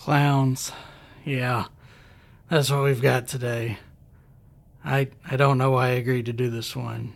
Clowns. 0.00 0.72
Yeah, 1.26 1.66
that's 2.48 2.70
what 2.70 2.84
we've 2.84 3.02
got 3.02 3.28
today. 3.28 3.76
I 4.82 5.08
I 5.30 5.36
don't 5.36 5.58
know 5.58 5.72
why 5.72 5.88
I 5.88 6.00
agreed 6.00 6.24
to 6.24 6.32
do 6.32 6.48
this 6.48 6.74
one. 6.74 7.12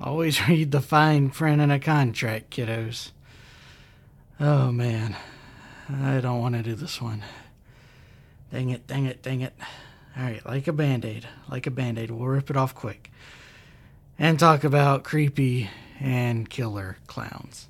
Always 0.00 0.48
read 0.48 0.72
the 0.72 0.80
fine 0.80 1.30
print 1.30 1.62
in 1.62 1.70
a 1.70 1.78
contract, 1.78 2.50
kiddos. 2.50 3.12
Oh 4.40 4.72
man, 4.72 5.14
I 5.88 6.18
don't 6.18 6.40
want 6.40 6.56
to 6.56 6.64
do 6.64 6.74
this 6.74 7.00
one. 7.00 7.22
Dang 8.50 8.70
it, 8.70 8.88
dang 8.88 9.06
it, 9.06 9.22
dang 9.22 9.42
it. 9.42 9.54
Alright, 10.18 10.44
like 10.44 10.66
a 10.66 10.72
band 10.72 11.04
aid, 11.04 11.28
like 11.48 11.68
a 11.68 11.70
band 11.70 11.96
aid, 11.96 12.10
we'll 12.10 12.26
rip 12.26 12.50
it 12.50 12.56
off 12.56 12.74
quick. 12.74 13.12
And 14.18 14.36
talk 14.36 14.64
about 14.64 15.04
creepy 15.04 15.70
and 16.00 16.50
killer 16.50 16.96
clowns. 17.06 17.68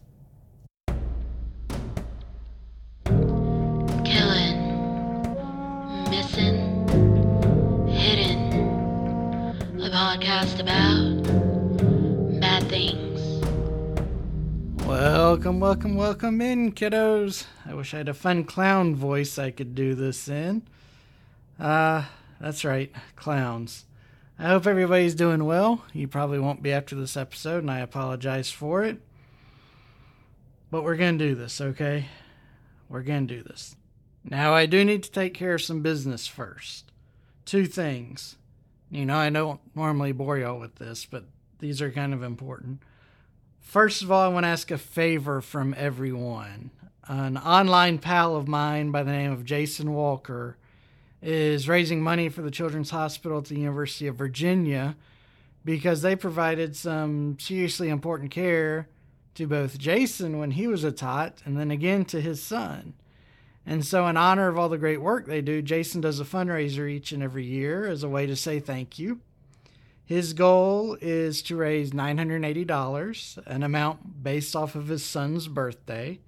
About 10.62 11.22
bad 12.40 12.62
things. 12.68 13.44
Welcome, 14.86 15.58
welcome, 15.58 15.96
welcome 15.96 16.40
in, 16.40 16.70
kiddos. 16.70 17.46
I 17.66 17.74
wish 17.74 17.92
I 17.92 17.98
had 17.98 18.08
a 18.08 18.14
fun 18.14 18.44
clown 18.44 18.94
voice 18.94 19.40
I 19.40 19.50
could 19.50 19.74
do 19.74 19.96
this 19.96 20.28
in. 20.28 20.62
Uh, 21.58 22.04
that's 22.40 22.64
right, 22.64 22.92
clowns. 23.16 23.86
I 24.38 24.48
hope 24.50 24.68
everybody's 24.68 25.16
doing 25.16 25.44
well. 25.46 25.84
You 25.92 26.06
probably 26.06 26.38
won't 26.38 26.62
be 26.62 26.72
after 26.72 26.94
this 26.94 27.16
episode, 27.16 27.64
and 27.64 27.70
I 27.70 27.80
apologize 27.80 28.50
for 28.52 28.84
it. 28.84 29.00
But 30.70 30.84
we're 30.84 30.96
going 30.96 31.18
to 31.18 31.28
do 31.28 31.34
this, 31.34 31.60
okay? 31.60 32.06
We're 32.88 33.02
going 33.02 33.26
to 33.26 33.36
do 33.36 33.42
this. 33.42 33.74
Now, 34.24 34.54
I 34.54 34.66
do 34.66 34.84
need 34.84 35.02
to 35.02 35.10
take 35.10 35.34
care 35.34 35.54
of 35.54 35.62
some 35.62 35.82
business 35.82 36.28
first. 36.28 36.92
Two 37.44 37.66
things. 37.66 38.36
You 38.92 39.06
know, 39.06 39.16
I 39.16 39.30
don't 39.30 39.58
normally 39.74 40.12
bore 40.12 40.36
y'all 40.36 40.60
with 40.60 40.74
this, 40.74 41.06
but 41.06 41.24
these 41.60 41.80
are 41.80 41.90
kind 41.90 42.12
of 42.12 42.22
important. 42.22 42.82
First 43.58 44.02
of 44.02 44.12
all, 44.12 44.20
I 44.20 44.28
want 44.28 44.44
to 44.44 44.48
ask 44.48 44.70
a 44.70 44.76
favor 44.76 45.40
from 45.40 45.74
everyone. 45.78 46.70
An 47.08 47.38
online 47.38 47.98
pal 47.98 48.36
of 48.36 48.46
mine 48.46 48.90
by 48.90 49.02
the 49.02 49.10
name 49.10 49.32
of 49.32 49.46
Jason 49.46 49.94
Walker 49.94 50.58
is 51.22 51.70
raising 51.70 52.02
money 52.02 52.28
for 52.28 52.42
the 52.42 52.50
Children's 52.50 52.90
Hospital 52.90 53.38
at 53.38 53.46
the 53.46 53.58
University 53.58 54.08
of 54.08 54.16
Virginia 54.16 54.94
because 55.64 56.02
they 56.02 56.14
provided 56.14 56.76
some 56.76 57.38
seriously 57.40 57.88
important 57.88 58.30
care 58.30 58.88
to 59.36 59.46
both 59.46 59.78
Jason 59.78 60.38
when 60.38 60.50
he 60.50 60.66
was 60.66 60.84
a 60.84 60.92
tot 60.92 61.40
and 61.46 61.56
then 61.56 61.70
again 61.70 62.04
to 62.04 62.20
his 62.20 62.42
son. 62.42 62.92
And 63.64 63.86
so, 63.86 64.06
in 64.08 64.16
honor 64.16 64.48
of 64.48 64.58
all 64.58 64.68
the 64.68 64.78
great 64.78 65.00
work 65.00 65.26
they 65.26 65.40
do, 65.40 65.62
Jason 65.62 66.00
does 66.00 66.18
a 66.18 66.24
fundraiser 66.24 66.90
each 66.90 67.12
and 67.12 67.22
every 67.22 67.44
year 67.44 67.86
as 67.86 68.02
a 68.02 68.08
way 68.08 68.26
to 68.26 68.34
say 68.34 68.58
thank 68.58 68.98
you. 68.98 69.20
His 70.04 70.32
goal 70.32 70.98
is 71.00 71.42
to 71.42 71.56
raise 71.56 71.92
$980, 71.92 73.46
an 73.46 73.62
amount 73.62 74.22
based 74.22 74.56
off 74.56 74.74
of 74.74 74.88
his 74.88 75.04
son's 75.04 75.46
birthday. 75.46 76.18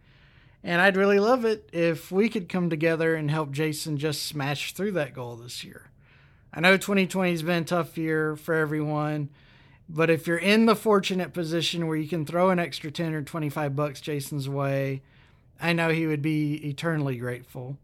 And 0.63 0.81
I'd 0.81 0.97
really 0.97 1.19
love 1.19 1.45
it 1.45 1.69
if 1.73 2.11
we 2.11 2.29
could 2.29 2.49
come 2.49 2.71
together 2.71 3.15
and 3.15 3.31
help 3.31 3.51
Jason 3.51 3.99
just 3.99 4.23
smash 4.23 4.73
through 4.73 4.93
that 4.93 5.13
goal 5.13 5.37
this 5.37 5.65
year. 5.65 5.91
I 6.55 6.61
know 6.61 6.77
2020 6.77 7.31
has 7.33 7.43
been 7.43 7.63
a 7.65 7.67
tough 7.67 7.99
year 7.99 8.37
for 8.37 8.55
everyone, 8.55 9.29
but 9.89 10.09
if 10.09 10.27
you're 10.27 10.39
in 10.39 10.67
the 10.67 10.77
fortunate 10.77 11.35
position 11.35 11.87
where 11.87 11.97
you 11.97 12.09
can 12.09 12.25
throw 12.25 12.51
an 12.51 12.59
extra 12.59 12.91
10 12.91 13.13
or 13.13 13.23
25 13.23 13.77
bucks 13.77 14.01
Jason's 14.01 14.49
way, 14.49 15.03
I 15.61 15.73
know 15.73 15.91
he 15.91 16.07
would 16.07 16.23
be 16.23 16.55
eternally 16.69 17.17
grateful. 17.17 17.79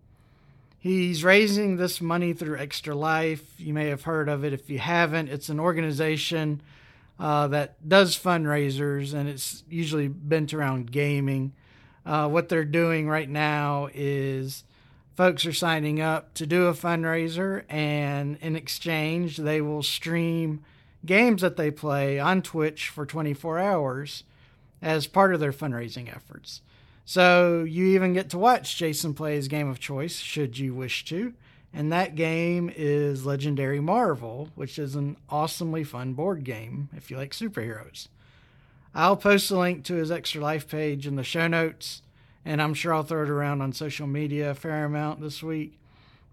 He's 0.78 1.22
raising 1.22 1.76
this 1.76 2.00
money 2.00 2.32
through 2.32 2.58
Extra 2.58 2.94
Life. 2.94 3.42
You 3.58 3.74
may 3.74 3.88
have 3.88 4.04
heard 4.04 4.28
of 4.28 4.44
it. 4.44 4.52
If 4.52 4.70
you 4.70 4.78
haven't, 4.78 5.28
it's 5.28 5.50
an 5.50 5.60
organization 5.60 6.62
uh, 7.18 7.48
that 7.48 7.86
does 7.86 8.18
fundraisers 8.18 9.12
and 9.12 9.28
it's 9.28 9.62
usually 9.68 10.08
bent 10.08 10.54
around 10.54 10.90
gaming. 10.90 11.52
Uh, 12.06 12.28
what 12.28 12.48
they're 12.48 12.64
doing 12.64 13.08
right 13.08 13.28
now 13.28 13.88
is 13.92 14.64
folks 15.16 15.44
are 15.44 15.52
signing 15.52 16.00
up 16.00 16.32
to 16.32 16.46
do 16.46 16.66
a 16.66 16.72
fundraiser, 16.72 17.64
and 17.68 18.38
in 18.40 18.56
exchange, 18.56 19.36
they 19.36 19.60
will 19.60 19.82
stream 19.82 20.64
games 21.04 21.42
that 21.42 21.58
they 21.58 21.70
play 21.70 22.18
on 22.18 22.40
Twitch 22.40 22.88
for 22.88 23.04
24 23.04 23.58
hours 23.58 24.24
as 24.80 25.06
part 25.06 25.34
of 25.34 25.40
their 25.40 25.52
fundraising 25.52 26.08
efforts. 26.08 26.62
So 27.04 27.64
you 27.64 27.86
even 27.86 28.12
get 28.12 28.30
to 28.30 28.38
watch 28.38 28.76
Jason 28.76 29.14
play 29.14 29.34
his 29.34 29.48
game 29.48 29.68
of 29.68 29.80
choice, 29.80 30.18
should 30.18 30.58
you 30.58 30.74
wish 30.74 31.04
to. 31.06 31.34
And 31.72 31.92
that 31.92 32.14
game 32.16 32.72
is 32.74 33.26
Legendary 33.26 33.80
Marvel, 33.80 34.48
which 34.54 34.78
is 34.78 34.96
an 34.96 35.16
awesomely 35.28 35.84
fun 35.84 36.14
board 36.14 36.44
game 36.44 36.88
if 36.96 37.10
you 37.10 37.16
like 37.16 37.32
superheroes. 37.32 38.08
I'll 38.94 39.16
post 39.16 39.50
a 39.50 39.58
link 39.58 39.84
to 39.84 39.94
his 39.94 40.10
Extra 40.10 40.42
Life 40.42 40.66
page 40.68 41.06
in 41.06 41.14
the 41.14 41.22
show 41.22 41.46
notes, 41.46 42.02
and 42.44 42.60
I'm 42.60 42.74
sure 42.74 42.92
I'll 42.92 43.04
throw 43.04 43.22
it 43.22 43.30
around 43.30 43.62
on 43.62 43.72
social 43.72 44.08
media 44.08 44.50
a 44.50 44.54
fair 44.54 44.84
amount 44.84 45.20
this 45.20 45.42
week. 45.42 45.78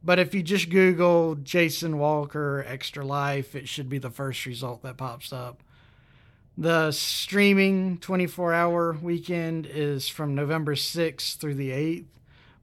But 0.04 0.18
if 0.18 0.34
you 0.34 0.42
just 0.42 0.70
Google 0.70 1.36
Jason 1.36 2.00
Walker 2.00 2.66
Extra 2.68 3.06
Life, 3.06 3.56
it 3.56 3.68
should 3.68 3.90
be 3.90 4.00
the 4.00 4.10
first 4.10 4.46
result 4.46 4.82
that 4.84 4.98
pops 4.98 5.32
up. 5.32 5.62
The 6.60 6.92
streaming 6.92 8.00
24 8.00 8.52
hour 8.52 8.94
weekend 8.94 9.68
is 9.68 10.08
from 10.08 10.34
November 10.34 10.74
6th 10.74 11.38
through 11.38 11.54
the 11.54 11.70
8th, 11.70 12.06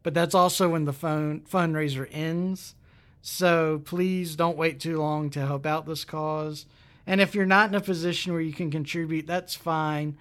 but 0.03 0.15
that's 0.15 0.35
also 0.35 0.71
when 0.71 0.85
the 0.85 0.93
phone 0.93 1.43
fundraiser 1.43 2.09
ends. 2.11 2.75
So 3.23 3.81
please 3.85 4.35
don't 4.35 4.59
wait 4.59 4.81
too 4.81 4.99
long 4.99 5.31
to 5.31 5.47
help 5.47 5.65
out 5.65 5.87
this 5.87 6.05
cause. 6.05 6.67
And 7.07 7.21
if 7.21 7.37
you're 7.37 7.47
not 7.47 7.69
in 7.69 7.77
a 7.77 7.81
position 7.81 8.33
where 8.33 8.43
you 8.43 8.53
can 8.53 8.71
contribute, 8.73 9.29
that's 9.29 9.55
fine. 9.55 10.19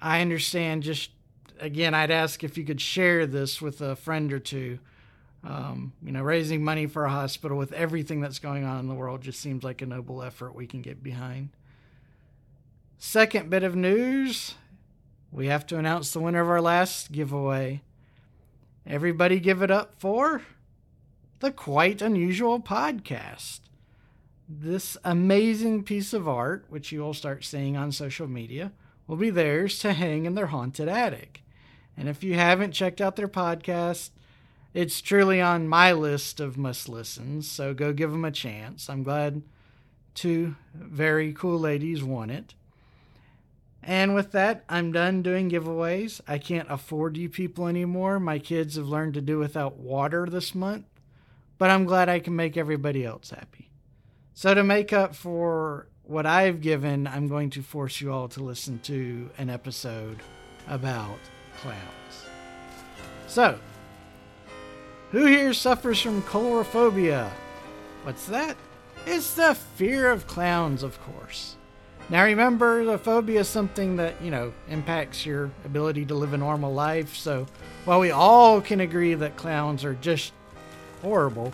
I 0.00 0.20
understand. 0.20 0.82
Just 0.82 1.10
again, 1.60 1.94
I'd 1.94 2.10
ask 2.10 2.42
if 2.42 2.58
you 2.58 2.64
could 2.64 2.80
share 2.80 3.26
this 3.26 3.62
with 3.62 3.80
a 3.80 3.94
friend 3.94 4.32
or 4.32 4.40
two. 4.40 4.80
Um, 5.44 5.92
you 6.02 6.10
know, 6.10 6.22
raising 6.22 6.64
money 6.64 6.86
for 6.86 7.04
a 7.04 7.10
hospital 7.10 7.56
with 7.56 7.72
everything 7.74 8.20
that's 8.20 8.40
going 8.40 8.64
on 8.64 8.80
in 8.80 8.88
the 8.88 8.94
world 8.94 9.20
just 9.20 9.40
seems 9.40 9.62
like 9.62 9.82
a 9.82 9.86
noble 9.86 10.22
effort 10.22 10.56
we 10.56 10.66
can 10.66 10.82
get 10.82 11.02
behind. 11.02 11.50
Second 13.06 13.50
bit 13.50 13.62
of 13.62 13.76
news 13.76 14.54
we 15.30 15.46
have 15.48 15.66
to 15.66 15.78
announce 15.78 16.10
the 16.10 16.20
winner 16.20 16.40
of 16.40 16.48
our 16.48 16.62
last 16.62 17.12
giveaway. 17.12 17.82
Everybody 18.86 19.38
give 19.38 19.60
it 19.60 19.70
up 19.70 19.94
for 19.98 20.40
the 21.40 21.52
Quite 21.52 22.00
Unusual 22.00 22.60
Podcast. 22.60 23.60
This 24.48 24.96
amazing 25.04 25.84
piece 25.84 26.14
of 26.14 26.26
art, 26.26 26.64
which 26.70 26.92
you 26.92 27.00
will 27.00 27.12
start 27.12 27.44
seeing 27.44 27.76
on 27.76 27.92
social 27.92 28.26
media, 28.26 28.72
will 29.06 29.16
be 29.16 29.30
theirs 29.30 29.78
to 29.80 29.92
hang 29.92 30.24
in 30.24 30.34
their 30.34 30.46
haunted 30.46 30.88
attic. 30.88 31.42
And 31.98 32.08
if 32.08 32.24
you 32.24 32.34
haven't 32.34 32.72
checked 32.72 33.02
out 33.02 33.16
their 33.16 33.28
podcast, 33.28 34.10
it's 34.72 35.02
truly 35.02 35.42
on 35.42 35.68
my 35.68 35.92
list 35.92 36.40
of 36.40 36.56
must 36.56 36.88
listens, 36.88 37.48
so 37.48 37.74
go 37.74 37.92
give 37.92 38.12
them 38.12 38.24
a 38.24 38.32
chance. 38.32 38.88
I'm 38.88 39.02
glad 39.02 39.42
two 40.14 40.56
very 40.74 41.34
cool 41.34 41.60
ladies 41.60 42.02
won 42.02 42.30
it. 42.30 42.54
And 43.86 44.14
with 44.14 44.32
that, 44.32 44.64
I'm 44.66 44.92
done 44.92 45.20
doing 45.20 45.50
giveaways. 45.50 46.20
I 46.26 46.38
can't 46.38 46.70
afford 46.70 47.18
you 47.18 47.28
people 47.28 47.66
anymore. 47.66 48.18
My 48.18 48.38
kids 48.38 48.76
have 48.76 48.88
learned 48.88 49.12
to 49.14 49.20
do 49.20 49.38
without 49.38 49.76
water 49.76 50.26
this 50.26 50.54
month, 50.54 50.86
but 51.58 51.70
I'm 51.70 51.84
glad 51.84 52.08
I 52.08 52.18
can 52.18 52.34
make 52.34 52.56
everybody 52.56 53.04
else 53.04 53.28
happy. 53.28 53.70
So, 54.32 54.54
to 54.54 54.64
make 54.64 54.92
up 54.92 55.14
for 55.14 55.86
what 56.02 56.24
I've 56.24 56.62
given, 56.62 57.06
I'm 57.06 57.28
going 57.28 57.50
to 57.50 57.62
force 57.62 58.00
you 58.00 58.10
all 58.10 58.26
to 58.28 58.42
listen 58.42 58.78
to 58.84 59.30
an 59.36 59.50
episode 59.50 60.18
about 60.66 61.18
clowns. 61.58 62.24
So, 63.26 63.58
who 65.10 65.26
here 65.26 65.52
suffers 65.52 66.00
from 66.00 66.22
coulrophobia? 66.22 67.30
What's 68.02 68.26
that? 68.26 68.56
It's 69.06 69.34
the 69.34 69.54
fear 69.54 70.10
of 70.10 70.26
clowns, 70.26 70.82
of 70.82 70.98
course. 71.02 71.56
Now 72.10 72.24
remember, 72.24 72.84
the 72.84 72.98
phobia 72.98 73.40
is 73.40 73.48
something 73.48 73.96
that, 73.96 74.20
you 74.20 74.30
know, 74.30 74.52
impacts 74.68 75.24
your 75.24 75.50
ability 75.64 76.04
to 76.06 76.14
live 76.14 76.34
a 76.34 76.38
normal 76.38 76.72
life. 76.72 77.16
So 77.16 77.46
while 77.86 78.00
we 78.00 78.10
all 78.10 78.60
can 78.60 78.80
agree 78.80 79.14
that 79.14 79.36
clowns 79.36 79.84
are 79.84 79.94
just 79.94 80.32
horrible, 81.00 81.52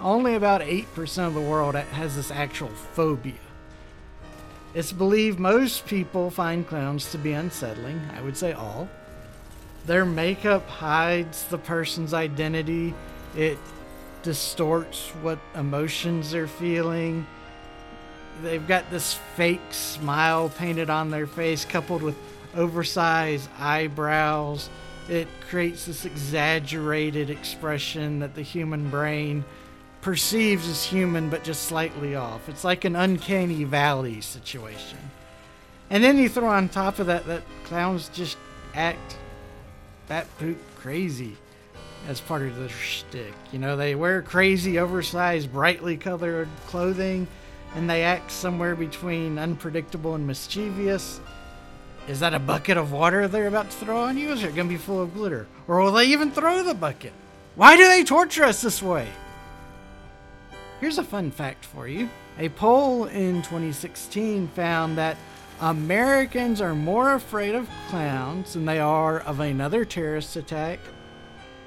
only 0.00 0.34
about 0.34 0.60
8% 0.60 1.26
of 1.26 1.34
the 1.34 1.40
world 1.40 1.74
has 1.74 2.14
this 2.14 2.30
actual 2.30 2.68
phobia. 2.68 3.34
It's 4.74 4.92
believed 4.92 5.38
most 5.38 5.86
people 5.86 6.30
find 6.30 6.66
clowns 6.66 7.10
to 7.12 7.18
be 7.18 7.32
unsettling, 7.32 8.00
I 8.16 8.22
would 8.22 8.36
say 8.36 8.52
all. 8.52 8.88
Their 9.84 10.04
makeup 10.04 10.68
hides 10.68 11.44
the 11.44 11.58
person's 11.58 12.14
identity, 12.14 12.94
it 13.36 13.58
distorts 14.22 15.08
what 15.22 15.40
emotions 15.56 16.30
they're 16.30 16.46
feeling 16.46 17.26
they've 18.42 18.66
got 18.66 18.90
this 18.90 19.14
fake 19.36 19.60
smile 19.70 20.48
painted 20.48 20.90
on 20.90 21.10
their 21.10 21.26
face 21.26 21.64
coupled 21.64 22.02
with 22.02 22.16
oversized 22.54 23.48
eyebrows 23.58 24.68
it 25.08 25.28
creates 25.48 25.86
this 25.86 26.04
exaggerated 26.04 27.28
expression 27.28 28.20
that 28.20 28.34
the 28.34 28.42
human 28.42 28.88
brain 28.88 29.44
perceives 30.00 30.68
as 30.68 30.84
human 30.84 31.28
but 31.28 31.44
just 31.44 31.64
slightly 31.64 32.14
off. 32.14 32.48
It's 32.48 32.64
like 32.64 32.84
an 32.84 32.96
uncanny 32.96 33.64
valley 33.64 34.20
situation. 34.20 34.98
And 35.90 36.02
then 36.02 36.18
you 36.18 36.28
throw 36.28 36.48
on 36.48 36.68
top 36.68 36.98
of 36.98 37.06
that 37.08 37.26
that 37.26 37.42
clowns 37.64 38.08
just 38.10 38.38
act 38.74 39.16
that 40.06 40.26
poop 40.38 40.58
crazy 40.76 41.36
as 42.08 42.20
part 42.20 42.42
of 42.42 42.56
the 42.56 42.68
shtick. 42.68 43.34
You 43.52 43.58
know, 43.58 43.76
they 43.76 43.94
wear 43.94 44.22
crazy, 44.22 44.78
oversized, 44.78 45.52
brightly 45.52 45.96
colored 45.96 46.48
clothing, 46.66 47.26
and 47.74 47.88
they 47.88 48.02
act 48.02 48.30
somewhere 48.30 48.76
between 48.76 49.38
unpredictable 49.38 50.14
and 50.14 50.26
mischievous. 50.26 51.20
Is 52.08 52.20
that 52.20 52.34
a 52.34 52.38
bucket 52.38 52.76
of 52.76 52.92
water 52.92 53.28
they're 53.28 53.46
about 53.46 53.70
to 53.70 53.76
throw 53.76 54.02
on 54.02 54.18
you? 54.18 54.32
Is 54.32 54.42
it 54.42 54.54
going 54.54 54.68
to 54.68 54.74
be 54.74 54.76
full 54.76 55.00
of 55.00 55.14
glitter? 55.14 55.46
Or 55.68 55.80
will 55.80 55.92
they 55.92 56.06
even 56.06 56.30
throw 56.30 56.62
the 56.62 56.74
bucket? 56.74 57.12
Why 57.54 57.76
do 57.76 57.86
they 57.86 58.02
torture 58.02 58.44
us 58.44 58.60
this 58.62 58.82
way? 58.82 59.08
Here's 60.80 60.98
a 60.98 61.04
fun 61.04 61.30
fact 61.30 61.64
for 61.64 61.86
you. 61.86 62.08
A 62.38 62.48
poll 62.48 63.04
in 63.04 63.36
2016 63.42 64.48
found 64.48 64.98
that 64.98 65.16
Americans 65.60 66.60
are 66.60 66.74
more 66.74 67.14
afraid 67.14 67.54
of 67.54 67.68
clowns 67.88 68.54
than 68.54 68.64
they 68.64 68.80
are 68.80 69.20
of 69.20 69.38
another 69.38 69.84
terrorist 69.84 70.34
attack 70.34 70.80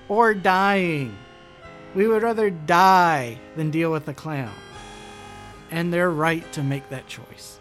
or 0.10 0.34
dying. 0.34 1.16
We 1.94 2.08
would 2.08 2.24
rather 2.24 2.50
die 2.50 3.40
than 3.56 3.72
deal 3.72 3.92
with 3.92 4.08
a 4.10 4.14
clown. 4.14 4.52
And 5.76 5.94
they're 5.94 6.10
right 6.10 6.50
to 6.54 6.64
make 6.64 6.88
that 6.90 7.06
choice. 7.08 7.60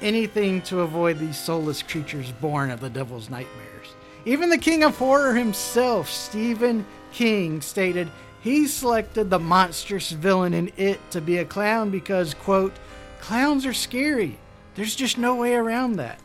Anything 0.00 0.62
to 0.62 0.80
avoid 0.80 1.18
these 1.18 1.38
soulless 1.38 1.82
creatures 1.82 2.32
born 2.32 2.70
of 2.70 2.80
the 2.80 2.88
devil's 2.88 3.28
nightmares. 3.28 3.88
Even 4.24 4.48
the 4.48 4.56
king 4.56 4.82
of 4.82 4.96
horror 4.96 5.34
himself, 5.34 6.08
Stephen 6.08 6.86
King, 7.12 7.60
stated 7.60 8.10
he 8.40 8.66
selected 8.66 9.28
the 9.28 9.38
monstrous 9.38 10.10
villain 10.10 10.54
in 10.54 10.72
it 10.78 10.98
to 11.10 11.20
be 11.20 11.36
a 11.36 11.44
clown 11.44 11.90
because, 11.90 12.32
quote, 12.32 12.72
clowns 13.20 13.66
are 13.66 13.74
scary. 13.74 14.38
There's 14.74 14.96
just 14.96 15.18
no 15.18 15.34
way 15.34 15.54
around 15.54 15.96
that. 15.96 16.18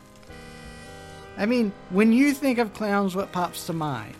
I 1.36 1.44
mean, 1.44 1.72
when 1.90 2.14
you 2.14 2.32
think 2.32 2.58
of 2.58 2.72
clowns, 2.72 3.14
what 3.14 3.30
pops 3.30 3.66
to 3.66 3.74
mind? 3.74 4.14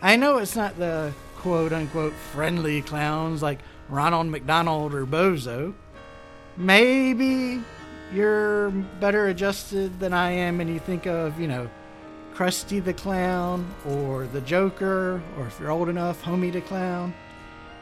I 0.00 0.14
know 0.14 0.38
it's 0.38 0.54
not 0.54 0.78
the 0.78 1.12
quote 1.36 1.72
unquote 1.72 2.12
friendly 2.12 2.80
clowns 2.82 3.42
like 3.42 3.58
Ronald 3.88 4.28
McDonald 4.28 4.94
or 4.94 5.04
Bozo. 5.04 5.74
Maybe 6.56 7.62
you're 8.12 8.70
better 9.00 9.26
adjusted 9.26 9.98
than 10.00 10.12
I 10.12 10.30
am 10.30 10.60
and 10.60 10.72
you 10.72 10.78
think 10.78 11.06
of, 11.06 11.38
you 11.38 11.48
know, 11.48 11.68
Krusty 12.34 12.82
the 12.82 12.92
Clown 12.92 13.66
or 13.86 14.26
the 14.26 14.40
Joker, 14.42 15.22
or 15.38 15.46
if 15.46 15.58
you're 15.60 15.70
old 15.70 15.88
enough, 15.88 16.22
Homie 16.22 16.52
the 16.52 16.60
Clown. 16.60 17.14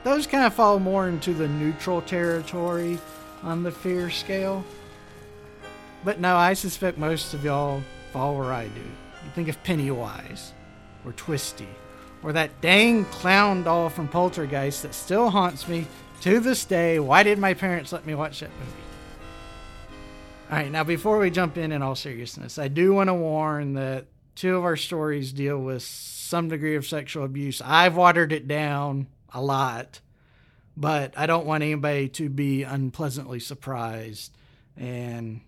Those 0.02 0.26
kind 0.26 0.44
of 0.44 0.54
fall 0.54 0.78
more 0.78 1.08
into 1.08 1.32
the 1.34 1.48
neutral 1.48 2.02
territory 2.02 2.98
on 3.42 3.62
the 3.62 3.70
fear 3.70 4.10
scale. 4.10 4.64
But 6.04 6.20
no, 6.20 6.36
I 6.36 6.54
suspect 6.54 6.98
most 6.98 7.34
of 7.34 7.44
y'all 7.44 7.82
fall 8.12 8.36
where 8.36 8.52
I 8.52 8.68
do. 8.68 8.80
You 8.80 9.30
think 9.34 9.48
of 9.48 9.62
Pennywise, 9.62 10.52
or 11.04 11.12
Twisty, 11.12 11.68
or 12.22 12.32
that 12.32 12.60
dang 12.60 13.04
clown 13.06 13.62
doll 13.62 13.88
from 13.88 14.08
Poltergeist 14.08 14.82
that 14.82 14.94
still 14.94 15.30
haunts 15.30 15.66
me 15.66 15.86
to 16.24 16.40
this 16.40 16.64
day. 16.64 16.98
Why 16.98 17.22
did 17.22 17.38
my 17.38 17.52
parents 17.52 17.92
let 17.92 18.06
me 18.06 18.14
watch 18.14 18.40
that 18.40 18.48
movie? 18.58 18.72
All 20.50 20.56
right, 20.56 20.72
now 20.72 20.82
before 20.82 21.18
we 21.18 21.28
jump 21.28 21.58
in 21.58 21.70
in 21.70 21.82
all 21.82 21.94
seriousness, 21.94 22.58
I 22.58 22.68
do 22.68 22.94
want 22.94 23.08
to 23.08 23.14
warn 23.14 23.74
that 23.74 24.06
two 24.34 24.56
of 24.56 24.64
our 24.64 24.76
stories 24.78 25.34
deal 25.34 25.58
with 25.58 25.82
some 25.82 26.48
degree 26.48 26.76
of 26.76 26.86
sexual 26.86 27.24
abuse. 27.24 27.60
I've 27.62 27.94
watered 27.94 28.32
it 28.32 28.48
down 28.48 29.08
a 29.34 29.42
lot, 29.42 30.00
but 30.74 31.12
I 31.14 31.26
don't 31.26 31.44
want 31.44 31.62
anybody 31.62 32.08
to 32.08 32.30
be 32.30 32.62
unpleasantly 32.62 33.38
surprised 33.38 34.34
and 34.78 35.42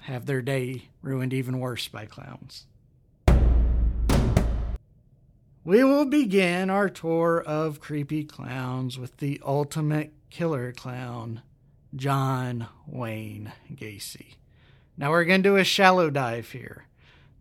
have 0.00 0.24
their 0.24 0.40
day 0.40 0.88
ruined 1.02 1.34
even 1.34 1.60
worse 1.60 1.88
by 1.88 2.06
clowns. 2.06 2.64
We 5.66 5.82
will 5.82 6.04
begin 6.04 6.70
our 6.70 6.88
tour 6.88 7.42
of 7.44 7.80
creepy 7.80 8.22
clowns 8.22 9.00
with 9.00 9.16
the 9.16 9.40
ultimate 9.44 10.12
killer 10.30 10.70
clown, 10.70 11.42
John 11.92 12.68
Wayne 12.86 13.52
Gacy. 13.74 14.36
Now 14.96 15.10
we're 15.10 15.24
going 15.24 15.42
to 15.42 15.48
do 15.48 15.56
a 15.56 15.64
shallow 15.64 16.08
dive 16.08 16.52
here. 16.52 16.84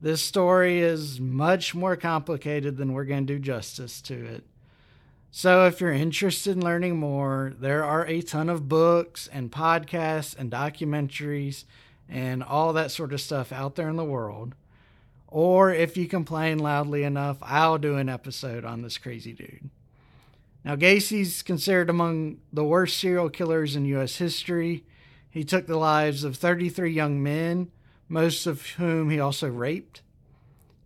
This 0.01 0.23
story 0.23 0.79
is 0.79 1.19
much 1.19 1.75
more 1.75 1.95
complicated 1.95 2.77
than 2.77 2.93
we're 2.93 3.05
going 3.05 3.27
to 3.27 3.33
do 3.35 3.37
justice 3.37 4.01
to 4.01 4.25
it. 4.25 4.43
So, 5.29 5.67
if 5.67 5.79
you're 5.79 5.93
interested 5.93 6.57
in 6.57 6.63
learning 6.63 6.97
more, 6.97 7.53
there 7.59 7.83
are 7.83 8.07
a 8.07 8.23
ton 8.23 8.49
of 8.49 8.67
books 8.67 9.29
and 9.31 9.51
podcasts 9.51 10.35
and 10.35 10.49
documentaries 10.49 11.65
and 12.09 12.41
all 12.41 12.73
that 12.73 12.89
sort 12.89 13.13
of 13.13 13.21
stuff 13.21 13.51
out 13.51 13.75
there 13.75 13.89
in 13.89 13.97
the 13.97 14.03
world. 14.03 14.55
Or 15.27 15.71
if 15.73 15.97
you 15.97 16.07
complain 16.07 16.59
loudly 16.59 17.03
enough, 17.03 17.37
I'll 17.41 17.77
do 17.77 17.97
an 17.97 18.09
episode 18.09 18.63
on 18.63 18.81
this 18.81 18.97
crazy 18.97 19.33
dude. 19.33 19.69
Now, 20.63 20.75
Gacy's 20.75 21.43
considered 21.43 21.89
among 21.89 22.37
the 22.51 22.63
worst 22.63 22.97
serial 22.97 23.29
killers 23.29 23.75
in 23.75 23.85
U.S. 23.85 24.17
history. 24.17 24.83
He 25.29 25.43
took 25.43 25.67
the 25.67 25.77
lives 25.77 26.23
of 26.23 26.37
33 26.37 26.91
young 26.91 27.21
men, 27.21 27.71
most 28.09 28.47
of 28.47 28.65
whom 28.71 29.09
he 29.09 29.19
also 29.19 29.47
raped. 29.47 30.01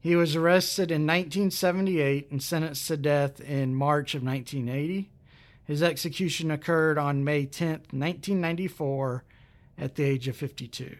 He 0.01 0.15
was 0.15 0.35
arrested 0.35 0.91
in 0.91 1.05
1978 1.05 2.31
and 2.31 2.41
sentenced 2.41 2.87
to 2.87 2.97
death 2.97 3.39
in 3.41 3.75
March 3.75 4.15
of 4.15 4.23
1980. 4.23 5.11
His 5.65 5.83
execution 5.83 6.51
occurred 6.51 6.97
on 6.97 7.23
May 7.23 7.45
10, 7.45 7.69
1994, 7.91 9.23
at 9.77 9.95
the 9.95 10.03
age 10.03 10.27
of 10.27 10.35
52. 10.35 10.97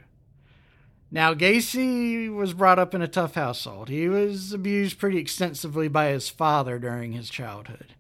Now, 1.12 1.34
Gacy 1.34 2.34
was 2.34 2.54
brought 2.54 2.78
up 2.78 2.94
in 2.94 3.02
a 3.02 3.08
tough 3.08 3.34
household. 3.34 3.90
He 3.90 4.08
was 4.08 4.54
abused 4.54 5.00
pretty 5.00 5.18
extensively 5.18 5.88
by 5.88 6.10
his 6.10 6.30
father 6.30 6.78
during 6.78 7.14
his 7.14 7.30
childhood. 7.30 7.96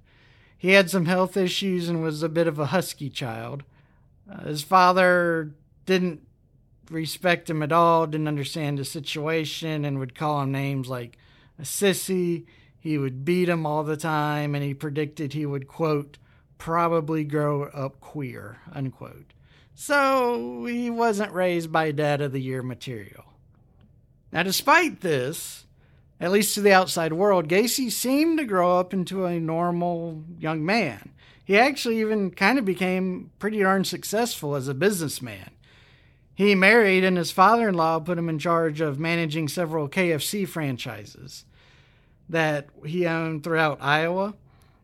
He 0.55 0.71
had 0.71 0.89
some 0.89 1.05
health 1.05 1.35
issues 1.35 1.89
and 1.89 2.03
was 2.03 2.21
a 2.21 2.29
bit 2.29 2.45
of 2.45 2.59
a 2.59 2.67
husky 2.67 3.09
child. 3.09 3.63
Uh, 4.31 4.43
his 4.43 4.61
father 4.61 5.55
didn't 5.85 6.21
respect 6.91 7.49
him 7.49 7.63
at 7.63 7.71
all, 7.71 8.05
didn't 8.05 8.27
understand 8.27 8.77
the 8.77 8.85
situation, 8.85 9.85
and 9.85 9.97
would 9.97 10.13
call 10.13 10.41
him 10.41 10.51
names 10.51 10.87
like 10.87 11.17
a 11.57 11.63
sissy. 11.63 12.45
He 12.79 12.97
would 12.97 13.25
beat 13.25 13.49
him 13.49 13.65
all 13.65 13.83
the 13.83 13.97
time, 13.97 14.53
and 14.53 14.63
he 14.63 14.73
predicted 14.73 15.33
he 15.33 15.45
would, 15.45 15.67
quote, 15.67 16.17
probably 16.57 17.23
grow 17.23 17.63
up 17.63 17.99
queer, 18.01 18.59
unquote. 18.71 19.33
So 19.75 20.65
he 20.65 20.89
wasn't 20.89 21.33
raised 21.33 21.71
by 21.71 21.91
dad 21.91 22.21
of 22.21 22.31
the 22.31 22.41
year 22.41 22.61
material. 22.61 23.25
Now, 24.31 24.43
despite 24.43 25.01
this, 25.01 25.65
at 26.19 26.31
least 26.31 26.53
to 26.55 26.61
the 26.61 26.73
outside 26.73 27.13
world, 27.13 27.47
Gacy 27.47 27.91
seemed 27.91 28.39
to 28.39 28.45
grow 28.45 28.77
up 28.77 28.93
into 28.93 29.25
a 29.25 29.39
normal 29.39 30.23
young 30.37 30.65
man. 30.65 31.11
He 31.45 31.57
actually 31.57 31.99
even 31.99 32.31
kind 32.31 32.59
of 32.59 32.65
became 32.65 33.31
pretty 33.39 33.59
darn 33.59 33.83
successful 33.85 34.55
as 34.55 34.67
a 34.67 34.73
businessman. 34.73 35.51
He 36.35 36.55
married, 36.55 37.03
and 37.03 37.17
his 37.17 37.31
father 37.31 37.69
in 37.69 37.75
law 37.75 37.99
put 37.99 38.17
him 38.17 38.29
in 38.29 38.37
charge 38.37 38.81
of 38.81 38.99
managing 38.99 39.47
several 39.47 39.89
KFC 39.89 40.47
franchises 40.47 41.45
that 42.29 42.67
he 42.85 43.07
owned 43.07 43.43
throughout 43.43 43.79
Iowa 43.81 44.35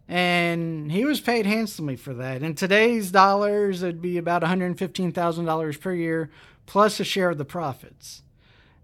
and 0.07 0.91
he 0.91 1.05
was 1.05 1.19
paid 1.19 1.45
handsomely 1.45 1.95
for 1.95 2.13
that. 2.13 2.43
In 2.43 2.55
today's 2.55 3.11
dollars, 3.11 3.81
it'd 3.81 4.01
be 4.01 4.17
about 4.17 4.43
$115,000 4.43 5.81
per 5.81 5.93
year, 5.93 6.29
plus 6.65 6.99
a 6.99 7.03
share 7.03 7.31
of 7.31 7.37
the 7.37 7.45
profits. 7.45 8.21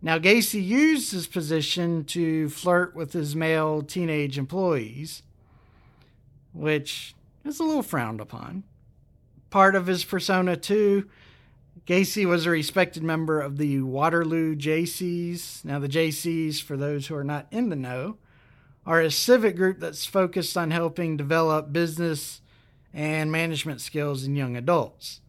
Now, 0.01 0.17
Gacy 0.17 0.65
used 0.65 1.11
his 1.11 1.27
position 1.27 2.03
to 2.05 2.49
flirt 2.49 2.95
with 2.95 3.13
his 3.13 3.35
male 3.35 3.83
teenage 3.83 4.39
employees, 4.39 5.21
which 6.53 7.13
is 7.45 7.59
a 7.59 7.63
little 7.63 7.83
frowned 7.83 8.19
upon. 8.19 8.63
Part 9.51 9.75
of 9.75 9.85
his 9.85 10.03
persona, 10.03 10.57
too, 10.57 11.07
Gacy 11.85 12.25
was 12.25 12.45
a 12.45 12.49
respected 12.49 13.03
member 13.03 13.39
of 13.39 13.57
the 13.57 13.81
Waterloo 13.81 14.55
Jaycees. 14.55 15.63
Now, 15.63 15.77
the 15.77 15.89
Jaycees, 15.89 16.61
for 16.61 16.75
those 16.75 17.07
who 17.07 17.15
are 17.15 17.23
not 17.23 17.47
in 17.51 17.69
the 17.69 17.75
know, 17.75 18.17
are 18.91 18.99
a 18.99 19.09
civic 19.09 19.55
group 19.55 19.79
that's 19.79 20.05
focused 20.05 20.57
on 20.57 20.69
helping 20.69 21.15
develop 21.15 21.71
business 21.71 22.41
and 22.93 23.31
management 23.31 23.79
skills 23.79 24.25
in 24.25 24.35
young 24.35 24.57
adults. 24.57 25.21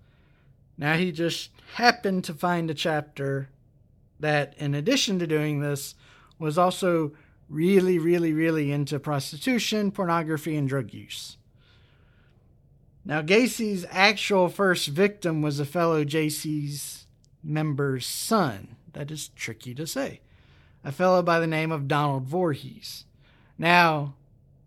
Now, 0.76 0.96
he 0.96 1.12
just 1.12 1.50
happened 1.74 2.24
to 2.24 2.34
find 2.34 2.68
a 2.68 2.74
chapter 2.74 3.50
that, 4.18 4.54
in 4.58 4.74
addition 4.74 5.20
to 5.20 5.28
doing 5.28 5.60
this, 5.60 5.94
was 6.40 6.58
also 6.58 7.12
really, 7.48 8.00
really, 8.00 8.32
really 8.32 8.72
into 8.72 8.98
prostitution, 8.98 9.92
pornography, 9.92 10.56
and 10.56 10.68
drug 10.68 10.92
use. 10.92 11.36
Now, 13.04 13.22
Gacy's 13.22 13.86
actual 13.92 14.48
first 14.48 14.88
victim 14.88 15.40
was 15.40 15.60
a 15.60 15.64
fellow 15.64 16.04
Jaycees 16.04 17.04
member's 17.44 18.06
son. 18.06 18.74
That 18.92 19.12
is 19.12 19.28
tricky 19.28 19.72
to 19.76 19.86
say. 19.86 20.20
A 20.82 20.90
fellow 20.90 21.22
by 21.22 21.38
the 21.38 21.46
name 21.46 21.70
of 21.70 21.86
Donald 21.86 22.24
Voorhees. 22.24 23.04
Now, 23.62 24.14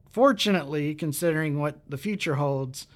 fortunately, 0.10 0.96
considering 0.96 1.60
what 1.60 1.82
the 1.90 1.98
future 1.98 2.36
holds, 2.36 2.88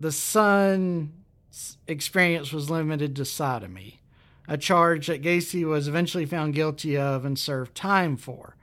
the 0.00 0.10
son's 0.10 1.78
experience 1.86 2.52
was 2.52 2.68
limited 2.68 3.14
to 3.14 3.24
sodomy, 3.24 4.00
a 4.48 4.58
charge 4.58 5.06
that 5.06 5.22
Gacy 5.22 5.64
was 5.64 5.86
eventually 5.86 6.26
found 6.26 6.54
guilty 6.54 6.98
of 6.98 7.24
and 7.24 7.38
served 7.38 7.76
time 7.76 8.16
for. 8.16 8.56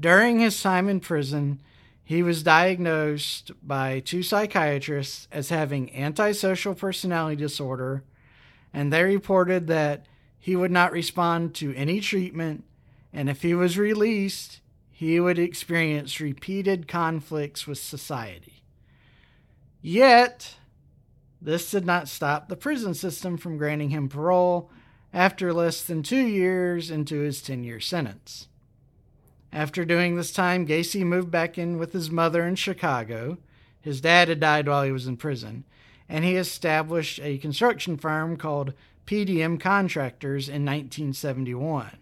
During 0.00 0.38
his 0.38 0.62
time 0.62 0.88
in 0.88 1.00
prison, 1.00 1.60
he 2.02 2.22
was 2.22 2.42
diagnosed 2.42 3.50
by 3.62 4.00
two 4.00 4.22
psychiatrists 4.22 5.28
as 5.30 5.50
having 5.50 5.94
antisocial 5.94 6.74
personality 6.74 7.36
disorder, 7.36 8.02
and 8.72 8.90
they 8.90 9.02
reported 9.02 9.66
that 9.66 10.06
he 10.40 10.56
would 10.56 10.72
not 10.72 10.90
respond 10.90 11.54
to 11.56 11.74
any 11.74 12.00
treatment, 12.00 12.64
and 13.12 13.28
if 13.28 13.42
he 13.42 13.52
was 13.52 13.76
released, 13.76 14.60
he 14.96 15.18
would 15.18 15.40
experience 15.40 16.20
repeated 16.20 16.86
conflicts 16.86 17.66
with 17.66 17.78
society. 17.78 18.62
Yet, 19.82 20.54
this 21.42 21.68
did 21.68 21.84
not 21.84 22.08
stop 22.08 22.48
the 22.48 22.54
prison 22.54 22.94
system 22.94 23.36
from 23.36 23.58
granting 23.58 23.90
him 23.90 24.08
parole 24.08 24.70
after 25.12 25.52
less 25.52 25.82
than 25.82 26.04
two 26.04 26.24
years 26.24 26.92
into 26.92 27.18
his 27.18 27.42
10 27.42 27.64
year 27.64 27.80
sentence. 27.80 28.46
After 29.52 29.84
doing 29.84 30.14
this 30.14 30.32
time, 30.32 30.64
Gacy 30.64 31.04
moved 31.04 31.30
back 31.30 31.58
in 31.58 31.76
with 31.76 31.92
his 31.92 32.08
mother 32.08 32.46
in 32.46 32.54
Chicago. 32.54 33.38
His 33.80 34.00
dad 34.00 34.28
had 34.28 34.38
died 34.38 34.68
while 34.68 34.84
he 34.84 34.92
was 34.92 35.08
in 35.08 35.16
prison, 35.16 35.64
and 36.08 36.24
he 36.24 36.36
established 36.36 37.18
a 37.20 37.38
construction 37.38 37.96
firm 37.96 38.36
called 38.36 38.74
PDM 39.06 39.58
Contractors 39.58 40.48
in 40.48 40.64
1971. 40.64 41.98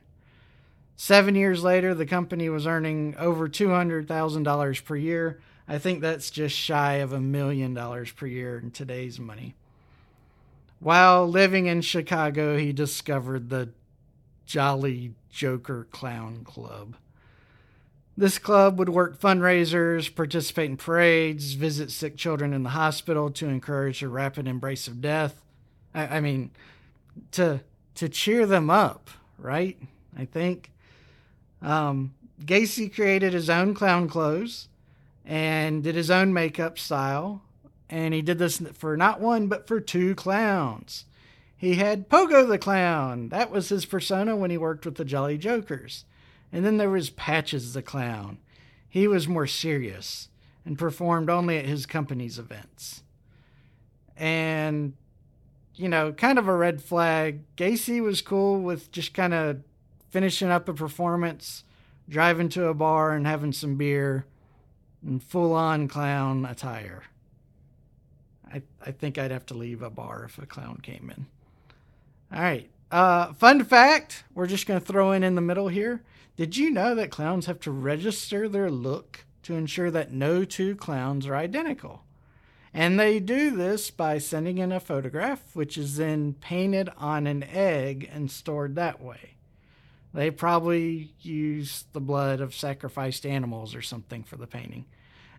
Seven 1.02 1.34
years 1.34 1.64
later, 1.64 1.94
the 1.94 2.06
company 2.06 2.48
was 2.48 2.64
earning 2.64 3.16
over 3.18 3.48
$200,000 3.48 4.84
per 4.84 4.94
year. 4.94 5.40
I 5.66 5.78
think 5.78 6.00
that's 6.00 6.30
just 6.30 6.54
shy 6.54 6.92
of 6.98 7.12
a 7.12 7.20
million 7.20 7.74
dollars 7.74 8.12
per 8.12 8.26
year 8.26 8.56
in 8.56 8.70
today's 8.70 9.18
money. 9.18 9.56
While 10.78 11.26
living 11.26 11.66
in 11.66 11.80
Chicago, 11.80 12.56
he 12.56 12.72
discovered 12.72 13.50
the 13.50 13.70
Jolly 14.46 15.14
Joker 15.28 15.88
Clown 15.90 16.44
Club. 16.44 16.94
This 18.16 18.38
club 18.38 18.78
would 18.78 18.88
work 18.88 19.18
fundraisers, 19.18 20.14
participate 20.14 20.70
in 20.70 20.76
parades, 20.76 21.54
visit 21.54 21.90
sick 21.90 22.16
children 22.16 22.52
in 22.52 22.62
the 22.62 22.68
hospital 22.78 23.28
to 23.32 23.48
encourage 23.48 24.04
a 24.04 24.08
rapid 24.08 24.46
embrace 24.46 24.86
of 24.86 25.00
death. 25.00 25.42
I, 25.96 26.18
I 26.18 26.20
mean, 26.20 26.52
to 27.32 27.58
to 27.96 28.08
cheer 28.08 28.46
them 28.46 28.70
up, 28.70 29.10
right? 29.36 29.76
I 30.16 30.26
think. 30.26 30.68
Um, 31.62 32.14
Gacy 32.40 32.92
created 32.92 33.32
his 33.32 33.48
own 33.48 33.74
clown 33.74 34.08
clothes 34.08 34.68
and 35.24 35.82
did 35.82 35.94
his 35.94 36.10
own 36.10 36.32
makeup 36.32 36.78
style, 36.78 37.42
and 37.88 38.12
he 38.12 38.22
did 38.22 38.38
this 38.38 38.58
for 38.74 38.96
not 38.96 39.20
one 39.20 39.46
but 39.46 39.68
for 39.68 39.80
two 39.80 40.14
clowns. 40.14 41.04
He 41.56 41.76
had 41.76 42.08
Pogo 42.08 42.48
the 42.48 42.58
Clown. 42.58 43.28
That 43.28 43.52
was 43.52 43.68
his 43.68 43.86
persona 43.86 44.34
when 44.34 44.50
he 44.50 44.58
worked 44.58 44.84
with 44.84 44.96
the 44.96 45.04
Jolly 45.04 45.38
Jokers. 45.38 46.04
And 46.52 46.64
then 46.64 46.76
there 46.76 46.90
was 46.90 47.08
Patches 47.10 47.72
the 47.72 47.82
Clown. 47.82 48.38
He 48.88 49.06
was 49.06 49.28
more 49.28 49.46
serious 49.46 50.28
and 50.66 50.76
performed 50.76 51.30
only 51.30 51.58
at 51.58 51.66
his 51.66 51.86
company's 51.86 52.36
events. 52.36 53.04
And, 54.16 54.94
you 55.76 55.88
know, 55.88 56.12
kind 56.12 56.36
of 56.36 56.48
a 56.48 56.56
red 56.56 56.82
flag. 56.82 57.44
Gacy 57.54 58.02
was 58.02 58.22
cool 58.22 58.60
with 58.60 58.90
just 58.90 59.14
kind 59.14 59.32
of 59.32 59.62
finishing 60.12 60.50
up 60.50 60.68
a 60.68 60.74
performance, 60.74 61.64
driving 62.06 62.50
to 62.50 62.66
a 62.66 62.74
bar 62.74 63.12
and 63.12 63.26
having 63.26 63.52
some 63.52 63.76
beer 63.76 64.26
in 65.04 65.18
full 65.18 65.54
on 65.54 65.88
clown 65.88 66.44
attire. 66.44 67.02
I, 68.52 68.62
I 68.84 68.92
think 68.92 69.16
I'd 69.16 69.30
have 69.30 69.46
to 69.46 69.54
leave 69.54 69.80
a 69.80 69.88
bar 69.88 70.24
if 70.24 70.38
a 70.38 70.44
clown 70.44 70.80
came 70.82 71.10
in. 71.16 71.26
All 72.36 72.42
right. 72.42 72.68
Uh, 72.90 73.32
fun 73.32 73.64
fact 73.64 74.24
we're 74.34 74.46
just 74.46 74.66
going 74.66 74.78
to 74.78 74.86
throw 74.86 75.12
in 75.12 75.24
in 75.24 75.34
the 75.34 75.40
middle 75.40 75.68
here. 75.68 76.02
Did 76.36 76.58
you 76.58 76.68
know 76.68 76.94
that 76.94 77.10
clowns 77.10 77.46
have 77.46 77.60
to 77.60 77.70
register 77.70 78.50
their 78.50 78.70
look 78.70 79.24
to 79.44 79.54
ensure 79.54 79.90
that 79.90 80.12
no 80.12 80.44
two 80.44 80.76
clowns 80.76 81.26
are 81.26 81.34
identical? 81.34 82.04
And 82.74 83.00
they 83.00 83.18
do 83.18 83.50
this 83.50 83.90
by 83.90 84.18
sending 84.18 84.58
in 84.58 84.72
a 84.72 84.80
photograph, 84.80 85.42
which 85.54 85.78
is 85.78 85.96
then 85.96 86.34
painted 86.34 86.90
on 86.98 87.26
an 87.26 87.42
egg 87.44 88.10
and 88.12 88.30
stored 88.30 88.74
that 88.74 89.00
way. 89.00 89.32
They 90.14 90.30
probably 90.30 91.14
used 91.20 91.92
the 91.92 92.00
blood 92.00 92.40
of 92.40 92.54
sacrificed 92.54 93.24
animals 93.24 93.74
or 93.74 93.82
something 93.82 94.22
for 94.22 94.36
the 94.36 94.46
painting. 94.46 94.84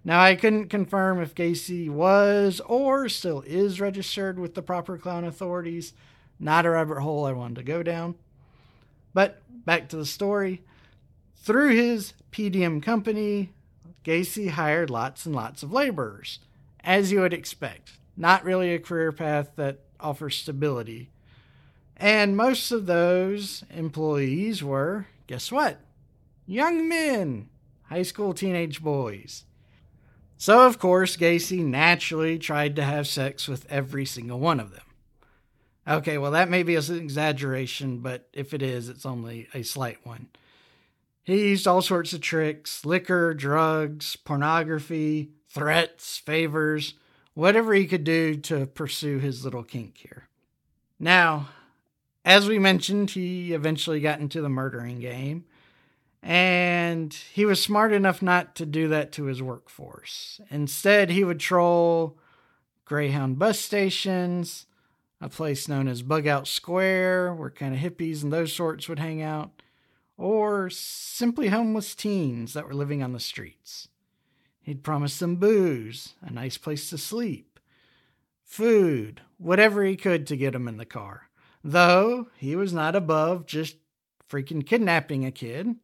Now, 0.04 0.22
I 0.22 0.36
couldn't 0.36 0.70
confirm 0.70 1.22
if 1.22 1.36
Gacy 1.36 1.90
was 1.90 2.60
or 2.66 3.08
still 3.08 3.42
is 3.46 3.80
registered 3.80 4.38
with 4.38 4.56
the 4.56 4.62
proper 4.62 4.98
clown 4.98 5.24
authorities. 5.24 5.94
Not 6.40 6.66
a 6.66 6.72
rabbit 6.72 7.00
hole 7.00 7.26
I 7.26 7.32
wanted 7.32 7.56
to 7.58 7.64
go 7.64 7.84
down. 7.84 8.16
But 9.14 9.42
back 9.66 9.88
to 9.90 9.96
the 9.96 10.06
story. 10.06 10.62
Through 11.36 11.76
his 11.76 12.14
PDM 12.32 12.82
company, 12.82 13.54
Gacy 14.04 14.50
hired 14.50 14.90
lots 14.90 15.26
and 15.26 15.36
lots 15.36 15.64
of 15.64 15.72
laborers, 15.72 16.40
as 16.84 17.12
you 17.12 17.22
would 17.22 17.34
expect. 17.34 17.94
Not 18.18 18.44
really 18.44 18.74
a 18.74 18.80
career 18.80 19.12
path 19.12 19.52
that 19.56 19.80
offers 20.00 20.36
stability. 20.36 21.10
And 22.04 22.36
most 22.36 22.74
of 22.74 22.86
those 22.86 23.64
employees 23.70 24.62
were, 24.62 25.08
guess 25.26 25.54
what? 25.54 25.80
Young 26.46 26.90
men, 26.90 27.48
high 27.84 28.02
school 28.02 28.34
teenage 28.34 28.84
boys. 28.84 29.46
So, 30.38 30.68
of 30.68 30.80
course, 30.80 31.16
Gacy 31.16 31.64
naturally 31.64 32.38
tried 32.38 32.76
to 32.76 32.84
have 32.84 33.08
sex 33.08 33.48
with 33.48 33.66
every 33.72 34.04
single 34.06 34.38
one 34.38 34.60
of 34.60 34.72
them. 34.72 34.84
Okay, 35.88 36.18
well, 36.18 36.32
that 36.32 36.50
may 36.50 36.62
be 36.62 36.76
an 36.76 36.98
exaggeration, 36.98 38.00
but 38.00 38.28
if 38.34 38.54
it 38.54 38.62
is, 38.62 38.90
it's 38.90 39.06
only 39.06 39.48
a 39.54 39.64
slight 39.64 40.06
one. 40.06 40.28
He 41.24 41.52
used 41.52 41.70
all 41.70 41.82
sorts 41.82 42.12
of 42.12 42.20
tricks 42.20 42.84
liquor, 42.84 43.34
drugs, 43.34 44.18
pornography, 44.18 45.30
threats, 45.48 46.18
favors, 46.18 46.96
whatever 47.34 47.74
he 47.74 47.88
could 47.88 48.04
do 48.04 48.36
to 48.36 48.66
pursue 48.66 49.20
his 49.20 49.46
little 49.46 49.64
kink 49.64 50.00
here. 50.00 50.28
Now, 51.00 51.48
as 52.26 52.48
we 52.48 52.60
mentioned, 52.60 53.12
he 53.12 53.54
eventually 53.54 54.00
got 54.00 54.20
into 54.20 54.42
the 54.42 54.50
murdering 54.50 55.00
game, 55.00 55.46
and 56.22 57.14
he 57.14 57.46
was 57.46 57.62
smart 57.62 57.92
enough 57.92 58.22
not 58.22 58.56
to 58.56 58.66
do 58.66 58.88
that 58.90 59.12
to 59.14 59.26
his 59.26 59.42
workforce. 59.42 60.40
Instead, 60.50 61.10
he 61.10 61.24
would 61.24 61.40
troll 61.40 62.18
Greyhound 62.86 63.40
bus 63.40 63.60
stations, 63.60 64.66
a 65.20 65.30
place 65.30 65.68
known 65.68 65.88
as 65.88 66.02
Bughouse 66.02 66.50
Square, 66.50 67.36
where 67.36 67.50
kind 67.50 67.74
of 67.74 67.80
hippies 67.80 68.24
and 68.24 68.32
those 68.32 68.54
sorts 68.54 68.88
would 68.88 69.00
hang 69.00 69.22
out 69.22 69.62
or 70.18 70.70
simply 70.70 71.50
homeless 71.50 71.96
teens 71.96 72.54
that 72.54 72.66
were 72.66 72.74
living 72.74 73.02
on 73.02 73.14
the 73.14 73.20
streets. 73.20 73.88
He'd 74.62 74.84
promise 74.84 75.20
them 75.20 75.38
booze, 75.38 76.14
a 76.22 76.32
nice 76.32 76.58
place 76.58 76.90
to 76.90 76.98
sleep, 76.98 77.60
food, 78.46 79.22
whatever 79.38 79.84
he 79.84 79.96
could 79.96 80.26
to 80.28 80.38
get 80.38 80.54
them 80.54 80.68
in 80.68 80.78
the 80.78 80.86
car. 80.86 81.30
Though 81.64 82.28
he 82.38 82.56
was 82.56 82.74
not 82.74 82.96
above 82.96 83.46
just 83.46 83.78
freaking 84.30 84.66
kidnapping 84.66 85.26
a 85.26 85.32
kid. 85.32 85.76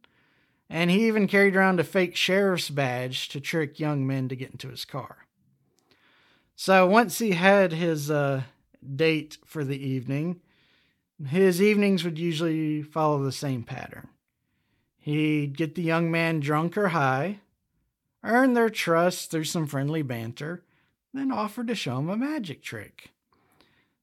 And 0.69 0.91
he 0.91 1.07
even 1.07 1.27
carried 1.27 1.55
around 1.55 1.79
a 1.79 1.83
fake 1.83 2.15
sheriff's 2.15 2.69
badge 2.69 3.29
to 3.29 3.39
trick 3.39 3.79
young 3.79 4.05
men 4.05 4.27
to 4.29 4.36
get 4.36 4.51
into 4.51 4.69
his 4.69 4.86
car. 4.86 5.25
So 6.55 6.86
once 6.86 7.19
he 7.19 7.31
had 7.31 7.71
his 7.71 8.12
uh, 8.12 8.43
date 8.95 9.38
for 9.45 9.63
the 9.63 9.81
evening, 9.81 10.41
his 11.25 11.62
evenings 11.62 12.03
would 12.03 12.19
usually 12.19 12.83
follow 12.83 13.24
the 13.24 13.31
same 13.31 13.63
pattern. 13.63 14.09
He'd 14.98 15.57
get 15.57 15.75
the 15.75 15.81
young 15.81 16.12
man 16.12 16.39
drunk 16.39 16.77
or 16.77 16.89
high, 16.89 17.39
earn 18.24 18.53
their 18.53 18.69
trust 18.69 19.31
through 19.31 19.45
some 19.45 19.65
friendly 19.65 20.01
banter, 20.01 20.63
then 21.13 21.31
offer 21.31 21.63
to 21.63 21.74
show 21.74 21.98
him 21.98 22.09
a 22.09 22.17
magic 22.17 22.62
trick 22.62 23.09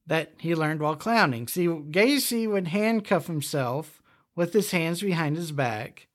that 0.06 0.32
he 0.38 0.54
learned 0.54 0.80
while 0.80 0.96
clowning. 0.96 1.48
See, 1.48 1.66
Gacy 1.66 2.48
would 2.50 2.68
handcuff 2.68 3.26
himself 3.26 4.02
with 4.34 4.52
his 4.52 4.70
hands 4.70 5.00
behind 5.00 5.36
his 5.36 5.52
back 5.52 6.06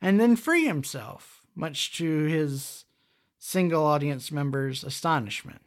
and 0.00 0.20
then 0.20 0.36
free 0.36 0.64
himself, 0.64 1.42
much 1.54 1.96
to 1.98 2.24
his 2.24 2.84
single 3.38 3.84
audience 3.84 4.32
members' 4.32 4.82
astonishment. 4.82 5.62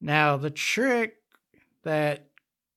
Now, 0.00 0.36
the 0.36 0.50
trick 0.50 1.16
that 1.82 2.28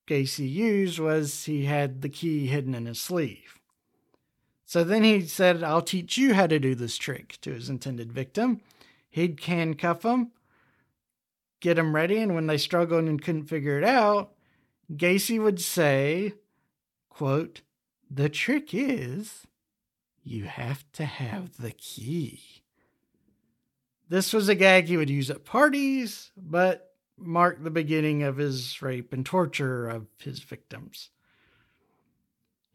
Gacy 0.08 0.50
used 0.50 0.98
was 0.98 1.44
he 1.44 1.66
had 1.66 2.02
the 2.02 2.08
key 2.08 2.46
hidden 2.46 2.74
in 2.74 2.86
his 2.86 3.00
sleeve. 3.00 3.60
So 4.64 4.82
then 4.82 5.04
he 5.04 5.22
said, 5.26 5.62
I'll 5.62 5.82
teach 5.82 6.16
you 6.16 6.34
how 6.34 6.46
to 6.46 6.58
do 6.58 6.74
this 6.74 6.96
trick 6.96 7.38
to 7.42 7.52
his 7.52 7.68
intended 7.68 8.12
victim. 8.12 8.62
He'd 9.10 9.38
handcuff 9.40 10.00
them, 10.02 10.32
get 11.62 11.76
them 11.76 11.94
ready, 11.94 12.18
and 12.18 12.34
when 12.34 12.46
they 12.46 12.58
struggled 12.58 13.04
and 13.04 13.22
couldn't 13.22 13.44
figure 13.44 13.78
it 13.78 13.84
out, 13.84 14.32
Gacy 14.92 15.42
would 15.42 15.60
say, 15.60 16.34
quote, 17.08 17.62
The 18.10 18.28
trick 18.28 18.74
is 18.74 19.46
You 20.22 20.44
have 20.44 20.84
to 20.92 21.06
have 21.06 21.56
the 21.56 21.70
key. 21.70 22.42
This 24.08 24.34
was 24.34 24.50
a 24.50 24.54
gag 24.54 24.86
he 24.86 24.98
would 24.98 25.08
use 25.08 25.30
at 25.30 25.46
parties, 25.46 26.32
but 26.36 26.90
marked 27.16 27.64
the 27.64 27.70
beginning 27.70 28.24
of 28.24 28.36
his 28.36 28.82
rape 28.82 29.12
and 29.12 29.24
torture 29.24 29.88
of 29.88 30.06
his 30.18 30.40
victims. 30.40 31.08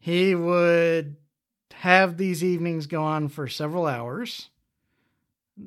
He 0.00 0.34
would 0.34 1.16
have 1.74 2.16
these 2.16 2.42
evenings 2.42 2.86
go 2.86 3.04
on 3.04 3.28
for 3.28 3.46
several 3.46 3.86
hours, 3.86 4.48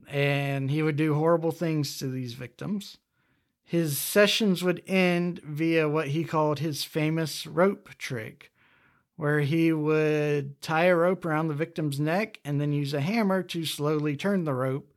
and 0.10 0.72
he 0.72 0.82
would 0.82 0.96
do 0.96 1.14
horrible 1.14 1.52
things 1.52 2.00
to 2.00 2.08
these 2.08 2.34
victims. 2.34 2.98
His 3.72 3.98
sessions 3.98 4.66
would 4.66 4.84
end 4.86 5.40
via 5.46 5.88
what 5.88 6.10
he 6.10 6.26
called 6.26 6.60
his 6.60 6.84
famous 6.84 7.48
rope 7.48 7.88
trick, 7.98 8.52
where 9.16 9.40
he 9.40 9.72
would 9.72 10.62
tie 10.62 10.88
a 10.88 10.96
rope 10.98 11.24
around 11.24 11.48
the 11.48 11.54
victim's 11.54 11.98
neck 11.98 12.42
and 12.44 12.60
then 12.60 12.74
use 12.74 12.94
a 12.94 13.00
hammer 13.00 13.42
to 13.44 13.64
slowly 13.64 14.18
turn 14.18 14.44
the 14.44 14.54
rope 14.54 14.94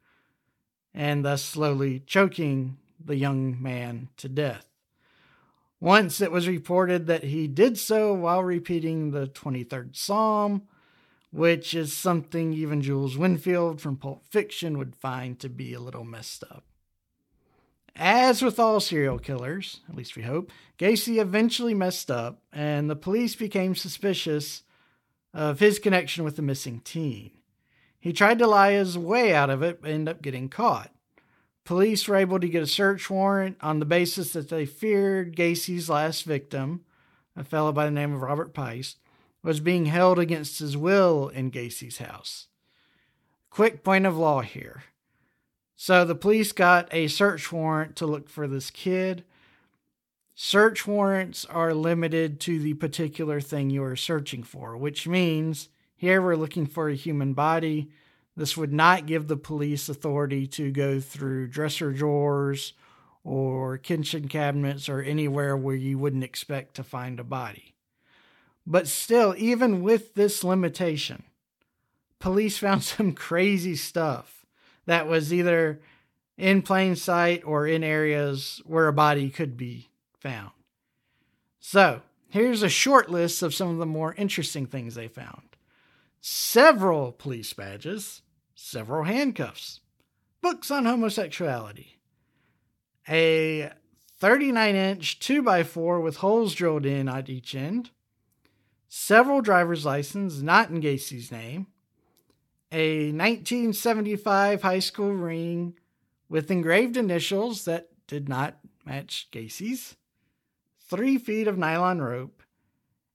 and 0.93 1.25
thus 1.25 1.45
slowly 1.45 2.01
choking 2.01 2.77
the 2.99 3.15
young 3.15 3.63
man 3.63 4.09
to 4.17 4.29
death. 4.29 4.67
Once 5.79 6.21
it 6.21 6.33
was 6.33 6.49
reported 6.49 7.07
that 7.07 7.23
he 7.23 7.47
did 7.47 7.79
so 7.79 8.13
while 8.13 8.43
repeating 8.43 9.13
the 9.13 9.29
23rd 9.29 9.95
Psalm, 9.95 10.63
which 11.31 11.75
is 11.75 11.93
something 11.93 12.53
even 12.53 12.83
Jules 12.83 13.17
Winnfield 13.17 13.81
from 13.81 13.97
Pulp 13.97 14.25
Fiction 14.33 14.79
would 14.79 14.97
find 14.97 15.39
to 15.39 15.49
be 15.49 15.75
a 15.75 15.81
little 15.81 16.03
messed 16.03 16.43
up. 16.51 16.65
As 17.97 18.43
with 18.43 18.59
all 18.59 18.81
serial 18.81 19.19
killers, 19.19 19.81
at 19.89 19.95
least 19.95 20.17
we 20.17 20.23
hope, 20.23 20.51
Gacy 20.79 21.21
eventually 21.21 21.75
messed 21.75 22.11
up, 22.11 22.43
and 22.53 22.91
the 22.91 22.97
police 22.97 23.37
became 23.37 23.77
suspicious 23.77 24.63
of 25.33 25.61
his 25.61 25.79
connection 25.79 26.25
with 26.25 26.37
the 26.37 26.43
missing 26.43 26.81
teen. 26.81 27.31
He 28.01 28.13
tried 28.13 28.39
to 28.41 28.47
lie 28.47 28.73
his 28.73 28.99
way 28.99 29.33
out 29.33 29.49
of 29.49 29.63
it, 29.63 29.81
but 29.81 29.91
ended 29.91 30.17
up 30.17 30.23
getting 30.23 30.49
caught. 30.49 30.93
Police 31.65 32.07
were 32.07 32.17
able 32.17 32.41
to 32.41 32.49
get 32.49 32.63
a 32.63 32.67
search 32.67 33.09
warrant 33.09 33.57
on 33.63 33.79
the 33.79 33.87
basis 33.87 34.33
that 34.33 34.49
they 34.49 34.67
feared 34.67 35.37
Gacy's 35.37 35.89
last 35.89 36.25
victim, 36.25 36.85
a 37.37 37.45
fellow 37.45 37.73
by 37.73 37.87
the 37.87 37.91
name 37.91 38.13
of 38.13 38.23
Robert 38.23 38.53
Piest, 38.53 38.99
was 39.43 39.61
being 39.61 39.87
held 39.87 40.19
against 40.19 40.59
his 40.59 40.77
will 40.77 41.29
in 41.29 41.51
Gacy's 41.51 41.99
house. 41.99 42.49
Quick 43.51 43.85
point 43.85 44.05
of 44.05 44.17
law 44.17 44.41
here. 44.41 44.83
So 45.85 46.07
the 46.07 46.15
police 46.15 46.53
got 46.53 46.89
a 46.93 47.09
search 47.09 47.53
warrant 47.53 47.95
to 47.97 48.07
look 48.07 48.31
for 48.31 48.49
this 48.49 48.71
kid. 48.71 49.23
Search 50.35 50.87
warrants 50.87 51.45
are 51.45 51.75
limited 51.75 52.41
to 52.41 52.59
the 52.59 52.73
particular 52.73 53.39
thing 53.39 53.69
you 53.69 53.85
are 53.85 53.95
searching 53.95 54.43
for, 54.45 54.79
which 54.79 55.07
means 55.07 55.69
here 55.95 56.23
we're 56.23 56.37
looking 56.37 56.65
for 56.65 56.89
a 56.89 56.95
human 56.95 57.35
body. 57.35 57.91
This 58.35 58.57
would 58.57 58.73
not 58.73 59.05
give 59.05 59.29
the 59.29 59.37
police 59.37 59.91
authority 59.91 60.47
to 60.47 60.71
go 60.71 61.01
through 61.01 61.49
dresser 61.49 61.93
drawers 61.93 62.73
or 63.23 63.77
kitchen 63.77 64.27
cabinets 64.27 64.89
or 64.89 65.03
anywhere 65.03 65.55
where 65.55 65.77
you 65.77 65.99
wouldn't 65.99 66.25
expect 66.25 66.77
to 66.77 66.83
find 66.83 67.21
a 67.21 67.25
body. 67.25 67.75
But 68.67 68.89
still, 68.89 69.35
even 69.37 69.83
with 69.83 70.15
this 70.15 70.43
limitation, 70.43 71.25
police 72.21 72.57
found 72.65 72.85
some 72.85 73.13
crazy 73.13 73.77
stuff 73.77 74.44
that 74.87 75.07
was 75.09 75.33
either 75.33 75.81
in 76.37 76.63
plain 76.63 76.97
sight 76.97 77.43
or 77.45 77.67
in 77.67 77.85
areas 77.85 78.61
where 78.65 78.89
a 78.89 78.93
body 78.93 79.31
could 79.31 79.57
be 79.57 79.89
found. 80.19 80.51
So, 81.61 82.03
here's 82.29 82.63
a 82.63 82.69
short 82.69 83.11
list 83.11 83.43
of 83.43 83.55
some 83.55 83.69
of 83.69 83.79
the 83.79 83.87
more 83.87 84.15
interesting 84.15 84.67
things 84.67 84.95
they 84.95 85.09
found 85.09 85.43
several 86.21 87.13
police 87.13 87.53
badges, 87.53 88.23
several 88.55 89.05
handcuffs, 89.05 89.81
books 90.41 90.71
on 90.71 90.87
homosexuality, 90.87 91.99
a 93.09 93.71
39 94.19 94.75
inch 94.75 95.19
2x4 95.21 96.03
with 96.03 96.17
holes 96.17 96.55
drilled 96.55 96.87
in 96.87 97.09
at 97.09 97.29
each 97.29 97.55
end, 97.55 97.91
several 98.89 99.43
driver's 99.43 99.85
licenses 99.85 100.43
not 100.43 100.71
in 100.71 100.81
Gacy's 100.81 101.31
name, 101.31 101.67
a 102.75 103.13
1975 103.13 104.63
high 104.63 104.81
school 104.81 105.13
ring 105.13 105.75
with 106.29 106.51
engraved 106.51 106.97
initials 106.97 107.65
that 107.67 107.89
did 108.09 108.29
not 108.29 108.59
match 108.85 109.29
Gacy's, 109.31 109.97
three 110.81 111.17
feet 111.17 111.47
of 111.47 111.57
nylon 111.57 112.03
rope, 112.03 112.43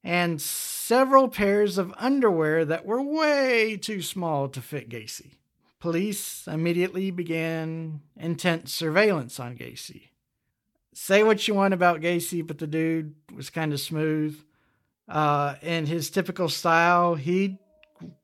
and 0.01 0.41
several 0.41 1.27
pairs 1.27 1.77
of 1.77 1.93
underwear 1.97 2.63
that 2.63 2.85
were 2.85 3.01
way 3.01 3.75
too 3.75 4.01
small 4.01 4.47
to 4.47 4.61
fit 4.61 4.89
Gacy. 4.89 5.33
Police 5.81 6.47
immediately 6.47 7.11
began 7.11 7.99
intense 8.15 8.73
surveillance 8.73 9.41
on 9.41 9.57
Gacy. 9.57 10.03
Say 10.93 11.21
what 11.21 11.47
you 11.47 11.53
want 11.53 11.73
about 11.73 12.01
Gacy, 12.01 12.45
but 12.45 12.59
the 12.59 12.67
dude 12.67 13.13
was 13.35 13.49
kind 13.49 13.73
of 13.73 13.81
smooth. 13.81 14.39
Uh, 15.07 15.55
in 15.61 15.85
his 15.85 16.09
typical 16.09 16.47
style, 16.47 17.15
he'd 17.15 17.57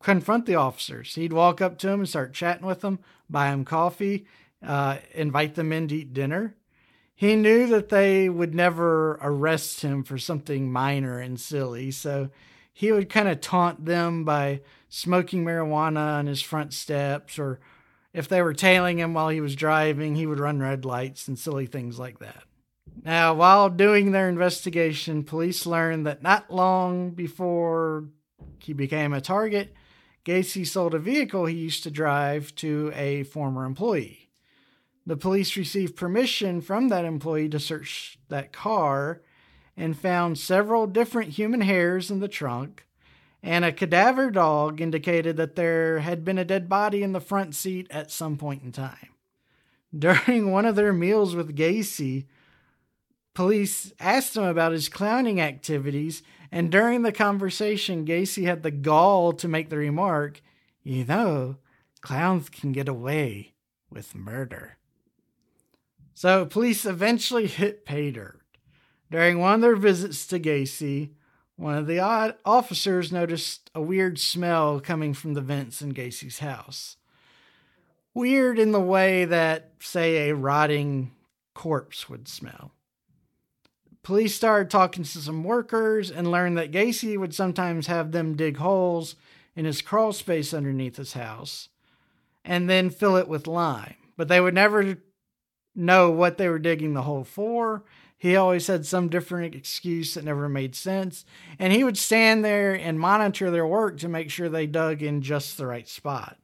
confront 0.02 0.46
the 0.46 0.56
officers. 0.56 1.16
He'd 1.16 1.34
walk 1.34 1.62
up 1.62 1.78
to 1.80 1.88
them 1.88 2.02
and 2.02 2.10
start 2.10 2.34
chatting 2.34 2.66
with 2.66 2.82
them, 2.82 3.00
buy 3.30 3.52
them 3.52 3.66
coffee, 3.66 4.26
uh, 4.66 4.98
invite 5.14 5.56
them 5.56 5.72
in 5.72 5.88
to 5.90 5.96
eat 5.96 6.14
dinner. 6.14 6.56
He 7.14 7.36
knew 7.36 7.68
that 7.68 7.90
they 7.90 8.28
would 8.28 8.54
never 8.54 9.14
arrest 9.22 9.82
him 9.82 10.04
for 10.04 10.18
something 10.18 10.72
minor 10.72 11.20
and 11.20 11.40
silly, 11.40 11.92
so 11.92 12.30
he 12.74 12.92
would 12.92 13.10
kind 13.10 13.30
of 13.30 13.40
taunt 13.40 13.86
them 13.86 14.26
by 14.26 14.62
smoking 14.90 15.46
marijuana 15.46 16.18
on 16.20 16.28
his 16.28 16.42
front 16.42 16.74
steps, 16.74 17.40
or 17.40 17.60
if 18.14 18.28
they 18.28 18.42
were 18.42 18.54
tailing 18.54 19.00
him 19.00 19.14
while 19.14 19.30
he 19.30 19.40
was 19.40 19.56
driving, 19.56 20.16
he 20.16 20.26
would 20.26 20.40
run 20.40 20.60
red 20.60 20.84
lights 20.84 21.28
and 21.28 21.40
silly 21.40 21.66
things 21.66 21.98
like 21.98 22.20
that. 22.20 22.44
Now, 23.04 23.34
while 23.34 23.70
doing 23.70 24.12
their 24.12 24.28
investigation, 24.28 25.24
police 25.24 25.66
learned 25.66 26.06
that 26.08 26.24
not 26.24 26.52
long 26.52 27.12
before 27.12 28.06
he 28.66 28.74
became 28.74 29.14
a 29.14 29.22
target, 29.22 29.74
Gacy 30.26 30.66
sold 30.66 30.94
a 30.94 31.00
vehicle 31.00 31.46
he 31.46 31.56
used 31.56 31.84
to 31.84 31.92
drive 31.92 32.54
to 32.56 32.92
a 32.96 33.24
former 33.24 33.64
employee. 33.64 34.30
The 35.06 35.16
police 35.16 35.56
received 35.56 35.96
permission 35.96 36.62
from 36.62 36.90
that 36.90 37.06
employee 37.06 37.50
to 37.50 37.60
search 37.60 38.18
that 38.30 38.52
car 38.52 39.22
and 39.78 39.98
found 39.98 40.40
several 40.40 40.88
different 40.88 41.32
human 41.32 41.62
hairs 41.62 42.10
in 42.10 42.22
the 42.22 42.28
trunk, 42.28 42.88
and 43.44 43.64
a 43.64 43.72
cadaver 43.72 44.32
dog 44.32 44.82
indicated 44.82 45.38
that 45.38 45.56
there 45.56 46.00
had 46.00 46.26
been 46.26 46.40
a 46.40 46.46
dead 46.46 46.68
body 46.68 47.04
in 47.04 47.12
the 47.12 47.20
front 47.20 47.54
seat 47.54 47.86
at 47.92 48.10
some 48.10 48.36
point 48.36 48.64
in 48.64 48.72
time. 48.72 49.10
During 49.98 50.52
one 50.52 50.66
of 50.66 50.76
their 50.76 50.94
meals 50.94 51.36
with 51.36 51.56
Gacy, 51.56 52.26
police 53.36 53.94
asked 54.00 54.36
him 54.36 54.44
about 54.44 54.72
his 54.72 54.90
clowning 54.90 55.40
activities, 55.40 56.24
and 56.56 56.72
during 56.72 57.02
the 57.02 57.12
conversation, 57.12 58.06
Gacy 58.06 58.46
had 58.46 58.64
the 58.64 58.72
gall 58.72 59.34
to 59.34 59.46
make 59.50 59.68
the 59.68 59.76
remark, 59.76 60.42
You 60.84 61.04
know, 61.04 61.58
clowns 62.00 62.48
can 62.48 62.72
get 62.72 62.88
away 62.88 63.56
with 63.90 64.16
murder. 64.16 64.78
So 66.14 66.46
police 66.46 66.86
eventually 66.86 67.48
hit 67.48 67.84
pay 67.84 68.10
dirt. 68.10 68.40
During 69.12 69.38
one 69.38 69.56
of 69.56 69.62
their 69.62 69.76
visits 69.76 70.26
to 70.28 70.40
Gacy, 70.40 71.10
one 71.58 71.76
of 71.76 71.88
the 71.88 72.00
odd 72.00 72.36
officers 72.46 73.12
noticed 73.12 73.70
a 73.76 73.82
weird 73.82 74.18
smell 74.18 74.80
coming 74.80 75.14
from 75.14 75.34
the 75.34 75.42
vents 75.42 75.82
in 75.82 75.94
Gacy's 75.94 76.40
house. 76.40 76.96
Weird 78.14 78.60
in 78.60 78.72
the 78.72 78.80
way 78.80 79.26
that, 79.26 79.72
say, 79.82 80.30
a 80.30 80.36
rotting 80.36 81.12
corpse 81.54 82.08
would 82.08 82.30
smell. 82.30 82.75
Police 84.06 84.36
started 84.36 84.70
talking 84.70 85.04
to 85.04 85.18
some 85.18 85.44
workers 85.44 86.12
and 86.12 86.30
learned 86.30 86.60
that 86.60 86.72
Gacy 86.72 87.18
would 87.18 87.34
sometimes 87.34 87.88
have 87.88 88.12
them 88.12 88.36
dig 88.36 88.58
holes 88.58 89.16
in 89.56 89.66
his 89.66 89.82
crawl 89.82 90.14
space 90.14 90.54
underneath 90.54 90.98
his 90.98 91.14
house 91.14 91.70
and 92.46 92.70
then 92.70 92.92
fill 92.92 93.16
it 93.16 93.28
with 93.28 93.48
lime. 93.48 93.96
But 94.16 94.28
they 94.28 94.40
would 94.40 94.54
never 94.54 95.00
know 95.74 96.12
what 96.12 96.38
they 96.38 96.48
were 96.48 96.60
digging 96.60 96.94
the 96.94 97.02
hole 97.02 97.24
for. 97.24 97.84
He 98.16 98.36
always 98.36 98.68
had 98.68 98.86
some 98.86 99.10
different 99.10 99.56
excuse 99.56 100.14
that 100.14 100.24
never 100.24 100.48
made 100.48 100.76
sense. 100.76 101.26
And 101.58 101.74
he 101.74 101.84
would 101.84 101.98
stand 101.98 102.46
there 102.46 102.76
and 102.76 103.00
monitor 103.00 103.50
their 103.50 103.66
work 103.66 103.98
to 104.02 104.08
make 104.08 104.30
sure 104.30 104.50
they 104.50 104.68
dug 104.68 105.02
in 105.02 105.24
just 105.24 105.58
the 105.58 105.66
right 105.66 105.88
spot. 105.88 106.38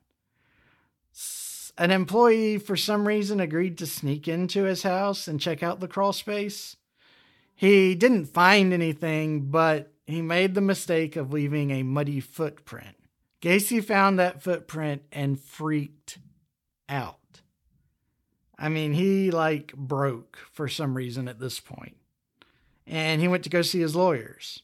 An 1.77 1.91
employee, 1.91 2.57
for 2.57 2.75
some 2.75 3.07
reason, 3.07 3.39
agreed 3.39 3.77
to 3.77 3.85
sneak 3.85 4.27
into 4.27 4.63
his 4.63 4.81
house 4.81 5.27
and 5.27 5.39
check 5.39 5.61
out 5.61 5.79
the 5.79 5.87
crawl 5.87 6.11
space. 6.11 6.75
He 7.61 7.93
didn't 7.93 8.25
find 8.25 8.73
anything, 8.73 9.51
but 9.51 9.93
he 10.07 10.23
made 10.23 10.55
the 10.55 10.61
mistake 10.61 11.15
of 11.15 11.31
leaving 11.31 11.69
a 11.69 11.83
muddy 11.83 12.19
footprint. 12.19 12.95
Gacy 13.39 13.85
found 13.85 14.17
that 14.17 14.41
footprint 14.41 15.03
and 15.11 15.39
freaked 15.39 16.17
out. 16.89 17.41
I 18.57 18.67
mean, 18.67 18.93
he 18.93 19.29
like 19.29 19.75
broke 19.75 20.39
for 20.51 20.67
some 20.67 20.97
reason 20.97 21.27
at 21.27 21.39
this 21.39 21.59
point. 21.59 21.97
And 22.87 23.21
he 23.21 23.27
went 23.27 23.43
to 23.43 23.49
go 23.51 23.61
see 23.61 23.81
his 23.81 23.95
lawyers. 23.95 24.63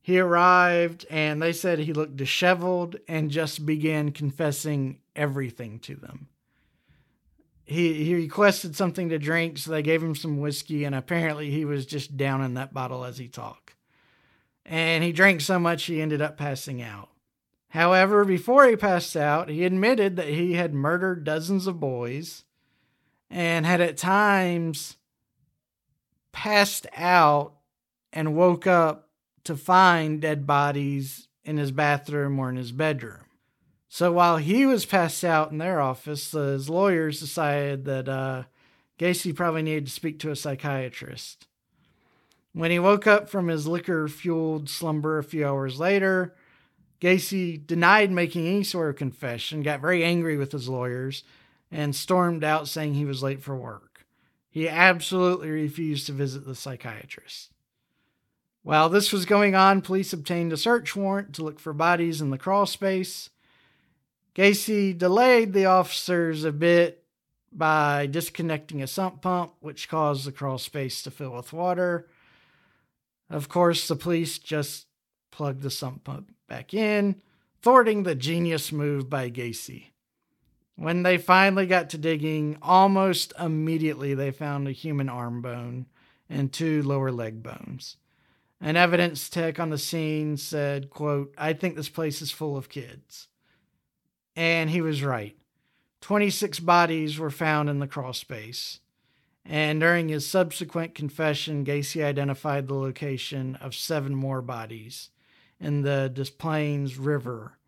He 0.00 0.18
arrived 0.18 1.04
and 1.10 1.42
they 1.42 1.52
said 1.52 1.78
he 1.78 1.92
looked 1.92 2.16
disheveled 2.16 2.96
and 3.06 3.30
just 3.30 3.66
began 3.66 4.12
confessing 4.12 5.00
everything 5.14 5.78
to 5.80 5.94
them. 5.94 6.28
He, 7.68 8.02
he 8.02 8.14
requested 8.14 8.74
something 8.74 9.10
to 9.10 9.18
drink, 9.18 9.58
so 9.58 9.70
they 9.70 9.82
gave 9.82 10.02
him 10.02 10.14
some 10.14 10.38
whiskey, 10.38 10.84
and 10.84 10.94
apparently 10.94 11.50
he 11.50 11.66
was 11.66 11.84
just 11.84 12.16
down 12.16 12.42
in 12.42 12.54
that 12.54 12.72
bottle 12.72 13.04
as 13.04 13.18
he 13.18 13.28
talked. 13.28 13.74
And 14.64 15.04
he 15.04 15.12
drank 15.12 15.42
so 15.42 15.58
much 15.58 15.84
he 15.84 16.00
ended 16.00 16.22
up 16.22 16.38
passing 16.38 16.80
out. 16.80 17.10
However, 17.68 18.24
before 18.24 18.66
he 18.66 18.74
passed 18.74 19.14
out, 19.16 19.50
he 19.50 19.64
admitted 19.64 20.16
that 20.16 20.28
he 20.28 20.54
had 20.54 20.72
murdered 20.72 21.24
dozens 21.24 21.66
of 21.66 21.78
boys 21.78 22.44
and 23.28 23.66
had 23.66 23.82
at 23.82 23.98
times 23.98 24.96
passed 26.32 26.86
out 26.96 27.52
and 28.14 28.34
woke 28.34 28.66
up 28.66 29.10
to 29.44 29.54
find 29.54 30.22
dead 30.22 30.46
bodies 30.46 31.28
in 31.44 31.58
his 31.58 31.70
bathroom 31.70 32.38
or 32.38 32.48
in 32.48 32.56
his 32.56 32.72
bedroom. 32.72 33.27
So 33.88 34.12
while 34.12 34.36
he 34.36 34.66
was 34.66 34.84
passed 34.84 35.24
out 35.24 35.50
in 35.50 35.58
their 35.58 35.80
office, 35.80 36.32
his 36.32 36.68
lawyers 36.68 37.20
decided 37.20 37.84
that 37.86 38.08
uh, 38.08 38.44
Gacy 38.98 39.34
probably 39.34 39.62
needed 39.62 39.86
to 39.86 39.92
speak 39.92 40.18
to 40.20 40.30
a 40.30 40.36
psychiatrist. 40.36 41.46
When 42.52 42.70
he 42.70 42.78
woke 42.78 43.06
up 43.06 43.28
from 43.28 43.48
his 43.48 43.66
liquor 43.66 44.08
fueled 44.08 44.68
slumber 44.68 45.18
a 45.18 45.24
few 45.24 45.46
hours 45.46 45.78
later, 45.78 46.34
Gacy 47.00 47.64
denied 47.64 48.10
making 48.10 48.46
any 48.46 48.64
sort 48.64 48.90
of 48.90 48.96
confession, 48.96 49.62
got 49.62 49.80
very 49.80 50.02
angry 50.02 50.36
with 50.36 50.52
his 50.52 50.68
lawyers, 50.68 51.22
and 51.70 51.94
stormed 51.94 52.42
out 52.42 52.68
saying 52.68 52.94
he 52.94 53.04
was 53.04 53.22
late 53.22 53.42
for 53.42 53.56
work. 53.56 54.04
He 54.50 54.68
absolutely 54.68 55.50
refused 55.50 56.06
to 56.06 56.12
visit 56.12 56.44
the 56.44 56.54
psychiatrist. 56.54 57.52
While 58.62 58.88
this 58.88 59.12
was 59.12 59.24
going 59.24 59.54
on, 59.54 59.80
police 59.80 60.12
obtained 60.12 60.52
a 60.52 60.56
search 60.56 60.96
warrant 60.96 61.34
to 61.34 61.44
look 61.44 61.60
for 61.60 61.72
bodies 61.72 62.20
in 62.20 62.30
the 62.30 62.38
crawl 62.38 62.66
space. 62.66 63.30
Gacy 64.38 64.96
delayed 64.96 65.52
the 65.52 65.66
officers 65.66 66.44
a 66.44 66.52
bit 66.52 67.02
by 67.50 68.06
disconnecting 68.06 68.80
a 68.80 68.86
sump 68.86 69.20
pump, 69.20 69.54
which 69.58 69.88
caused 69.88 70.24
the 70.24 70.30
crawl 70.30 70.58
space 70.58 71.02
to 71.02 71.10
fill 71.10 71.32
with 71.32 71.52
water. 71.52 72.06
Of 73.28 73.48
course, 73.48 73.88
the 73.88 73.96
police 73.96 74.38
just 74.38 74.86
plugged 75.32 75.62
the 75.62 75.72
sump 75.72 76.04
pump 76.04 76.30
back 76.46 76.72
in, 76.72 77.20
thwarting 77.62 78.04
the 78.04 78.14
genius 78.14 78.70
move 78.70 79.10
by 79.10 79.28
Gacy. 79.28 79.86
When 80.76 81.02
they 81.02 81.18
finally 81.18 81.66
got 81.66 81.90
to 81.90 81.98
digging, 81.98 82.58
almost 82.62 83.32
immediately 83.40 84.14
they 84.14 84.30
found 84.30 84.68
a 84.68 84.72
human 84.72 85.08
arm 85.08 85.42
bone 85.42 85.86
and 86.30 86.52
two 86.52 86.84
lower 86.84 87.10
leg 87.10 87.42
bones. 87.42 87.96
An 88.60 88.76
evidence 88.76 89.28
tech 89.28 89.58
on 89.58 89.70
the 89.70 89.78
scene 89.78 90.36
said, 90.36 90.90
quote, 90.90 91.34
I 91.36 91.54
think 91.54 91.74
this 91.74 91.88
place 91.88 92.22
is 92.22 92.30
full 92.30 92.56
of 92.56 92.68
kids. 92.68 93.26
And 94.38 94.70
he 94.70 94.80
was 94.80 95.02
right. 95.02 95.36
26 96.00 96.60
bodies 96.60 97.18
were 97.18 97.30
found 97.30 97.68
in 97.68 97.80
the 97.80 97.88
crawl 97.88 98.12
space. 98.12 98.80
And 99.44 99.80
during 99.80 100.08
his 100.08 100.28
subsequent 100.28 100.94
confession, 100.94 101.64
Gacy 101.64 102.04
identified 102.04 102.68
the 102.68 102.74
location 102.74 103.56
of 103.56 103.74
seven 103.74 104.14
more 104.14 104.42
bodies 104.42 105.10
in 105.58 105.82
the 105.82 106.10
Des 106.12 106.30
Plaines 106.30 106.98
River 106.98 107.58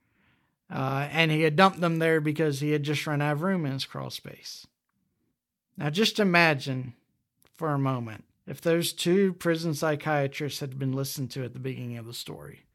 uh, 0.72 1.09
and 1.11 1.30
he 1.30 1.42
had 1.42 1.56
dumped 1.56 1.80
them 1.80 1.98
there 1.98 2.20
because 2.20 2.61
he 2.61 2.70
had 2.70 2.85
just 2.85 3.06
run 3.06 3.20
out 3.20 3.33
of 3.33 3.42
room 3.42 3.66
in 3.66 3.72
his 3.72 3.85
crawl 3.85 4.11
space. 4.11 4.66
Now, 5.76 5.90
just 5.90 6.20
imagine 6.20 6.94
for 7.54 7.70
a 7.70 7.78
moment 7.78 8.24
if 8.46 8.61
those 8.61 8.92
two 8.92 9.33
prison 9.33 9.74
psychiatrists 9.74 10.61
had 10.61 10.78
been 10.78 10.92
listened 10.92 11.30
to 11.33 11.44
at 11.44 11.54
the 11.54 11.59
beginning 11.59 11.98
of 11.98 12.06
the 12.06 12.14
story. 12.14 12.66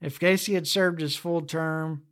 If 0.00 0.18
Gacy 0.18 0.54
had 0.54 0.66
served 0.66 1.00
his 1.00 1.16
full 1.16 1.42
term, 1.42 2.02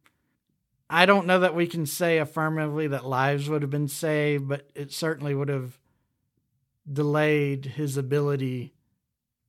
I 0.94 1.06
don't 1.06 1.26
know 1.26 1.40
that 1.40 1.56
we 1.56 1.66
can 1.66 1.86
say 1.86 2.18
affirmatively 2.18 2.86
that 2.86 3.04
lives 3.04 3.50
would 3.50 3.62
have 3.62 3.70
been 3.70 3.88
saved, 3.88 4.46
but 4.46 4.70
it 4.76 4.92
certainly 4.92 5.34
would 5.34 5.48
have 5.48 5.76
delayed 6.90 7.64
his 7.64 7.96
ability 7.96 8.74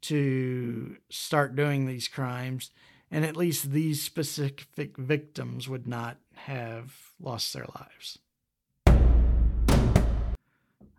to 0.01 0.97
start 1.11 1.55
doing 1.55 1.85
these 1.85 2.07
crimes 2.07 2.71
and 3.11 3.23
at 3.23 3.37
least 3.37 3.69
these 3.69 4.01
specific 4.01 4.97
victims 4.97 5.69
would 5.69 5.85
not 5.85 6.17
have 6.33 7.11
lost 7.19 7.53
their 7.53 7.67
lives. 7.75 8.17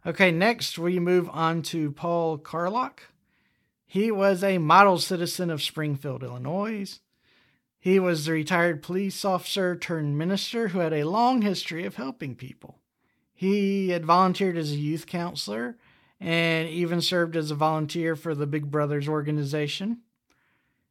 Okay, 0.06 0.30
next 0.30 0.78
we 0.78 1.00
move 1.00 1.28
on 1.32 1.62
to 1.62 1.90
Paul 1.90 2.38
Carlock. 2.38 3.02
He 3.84 4.12
was 4.12 4.44
a 4.44 4.58
model 4.58 4.98
citizen 4.98 5.50
of 5.50 5.60
Springfield, 5.60 6.22
Illinois. 6.22 7.00
He 7.86 8.00
was 8.00 8.26
the 8.26 8.32
retired 8.32 8.82
police 8.82 9.24
officer 9.24 9.76
turned 9.76 10.18
minister 10.18 10.66
who 10.66 10.80
had 10.80 10.92
a 10.92 11.04
long 11.04 11.42
history 11.42 11.84
of 11.86 11.94
helping 11.94 12.34
people. 12.34 12.80
He 13.32 13.90
had 13.90 14.04
volunteered 14.04 14.56
as 14.56 14.72
a 14.72 14.76
youth 14.76 15.06
counselor 15.06 15.76
and 16.18 16.68
even 16.68 17.00
served 17.00 17.36
as 17.36 17.52
a 17.52 17.54
volunteer 17.54 18.16
for 18.16 18.34
the 18.34 18.44
Big 18.48 18.72
Brothers 18.72 19.08
organization. 19.08 19.98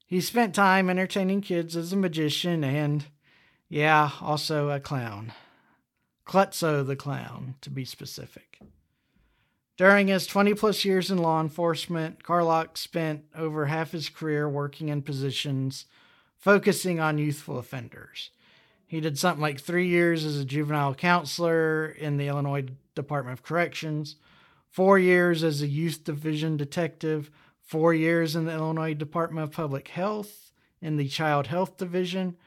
He 0.07 0.21
spent 0.21 0.55
time 0.55 0.89
entertaining 0.89 1.41
kids 1.41 1.75
as 1.75 1.91
a 1.91 1.97
magician 1.97 2.63
and, 2.63 3.07
yeah, 3.67 4.11
also 4.21 4.69
a 4.69 4.79
clown. 4.79 5.33
Klutzo 6.25 6.87
the 6.87 6.95
Clown, 6.95 7.55
to 7.59 7.69
be 7.69 7.83
specific. 7.83 8.59
During 9.75 10.07
his 10.07 10.27
20 10.27 10.53
plus 10.53 10.85
years 10.85 11.11
in 11.11 11.17
law 11.17 11.41
enforcement, 11.41 12.23
Carlock 12.23 12.77
spent 12.77 13.25
over 13.35 13.65
half 13.65 13.91
his 13.91 14.07
career 14.07 14.47
working 14.47 14.87
in 14.87 15.01
positions 15.01 15.87
focusing 16.45 16.99
on 16.99 17.17
youthful 17.17 17.57
offenders. 17.57 18.29
He 18.85 18.99
did 18.99 19.17
something 19.17 19.41
like 19.41 19.59
three 19.59 19.87
years 19.87 20.23
as 20.23 20.39
a 20.39 20.45
juvenile 20.45 20.93
counselor 20.93 21.87
in 21.87 22.17
the 22.17 22.27
Illinois 22.27 22.65
Department 22.93 23.39
of 23.39 23.43
Corrections, 23.43 24.17
four 24.69 24.99
years 24.99 25.43
as 25.43 25.63
a 25.63 25.67
youth 25.67 26.03
division 26.03 26.55
detective, 26.55 27.31
four 27.61 27.95
years 27.95 28.35
in 28.35 28.45
the 28.45 28.53
Illinois 28.53 28.93
Department 28.93 29.45
of 29.45 29.55
Public 29.55 29.87
Health 29.87 30.51
in 30.83 30.97
the 30.97 31.07
Child 31.07 31.47
Health 31.47 31.77
Division, 31.77 32.37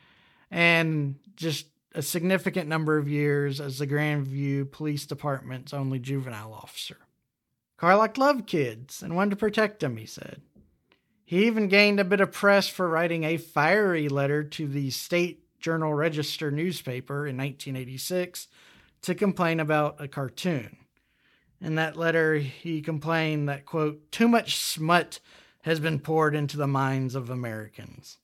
and 0.48 1.16
just 1.34 1.66
a 1.92 2.00
significant 2.00 2.68
number 2.68 2.98
of 2.98 3.08
years 3.08 3.60
as 3.60 3.78
the 3.78 3.86
Grandview 3.88 4.70
Police 4.70 5.06
Department's 5.06 5.74
only 5.74 5.98
juvenile 5.98 6.52
officer. 6.52 6.98
Carlock 7.78 8.16
loved 8.16 8.46
kids 8.46 9.02
and 9.02 9.16
wanted 9.16 9.30
to 9.30 9.36
protect 9.36 9.80
them, 9.80 9.96
he 9.96 10.06
said. 10.06 10.40
He 11.28 11.46
even 11.46 11.68
gained 11.68 12.00
a 12.00 12.06
bit 12.06 12.22
of 12.22 12.32
press 12.32 12.68
for 12.68 12.88
writing 12.88 13.24
a 13.24 13.36
fiery 13.36 14.08
letter 14.08 14.42
to 14.42 14.66
the 14.66 14.88
State 14.88 15.44
Journal 15.60 15.92
Register 15.92 16.50
newspaper 16.50 17.26
in 17.26 17.36
1986 17.36 18.48
to 19.02 19.14
complain 19.14 19.60
about 19.60 19.96
a 19.98 20.08
cartoon. 20.08 20.78
In 21.60 21.74
that 21.74 21.98
letter, 21.98 22.36
he 22.36 22.80
complained 22.80 23.46
that, 23.46 23.66
quote, 23.66 24.10
too 24.10 24.26
much 24.26 24.56
smut 24.56 25.20
has 25.64 25.80
been 25.80 25.98
poured 25.98 26.34
into 26.34 26.56
the 26.56 26.66
minds 26.66 27.14
of 27.14 27.28
Americans. 27.28 28.16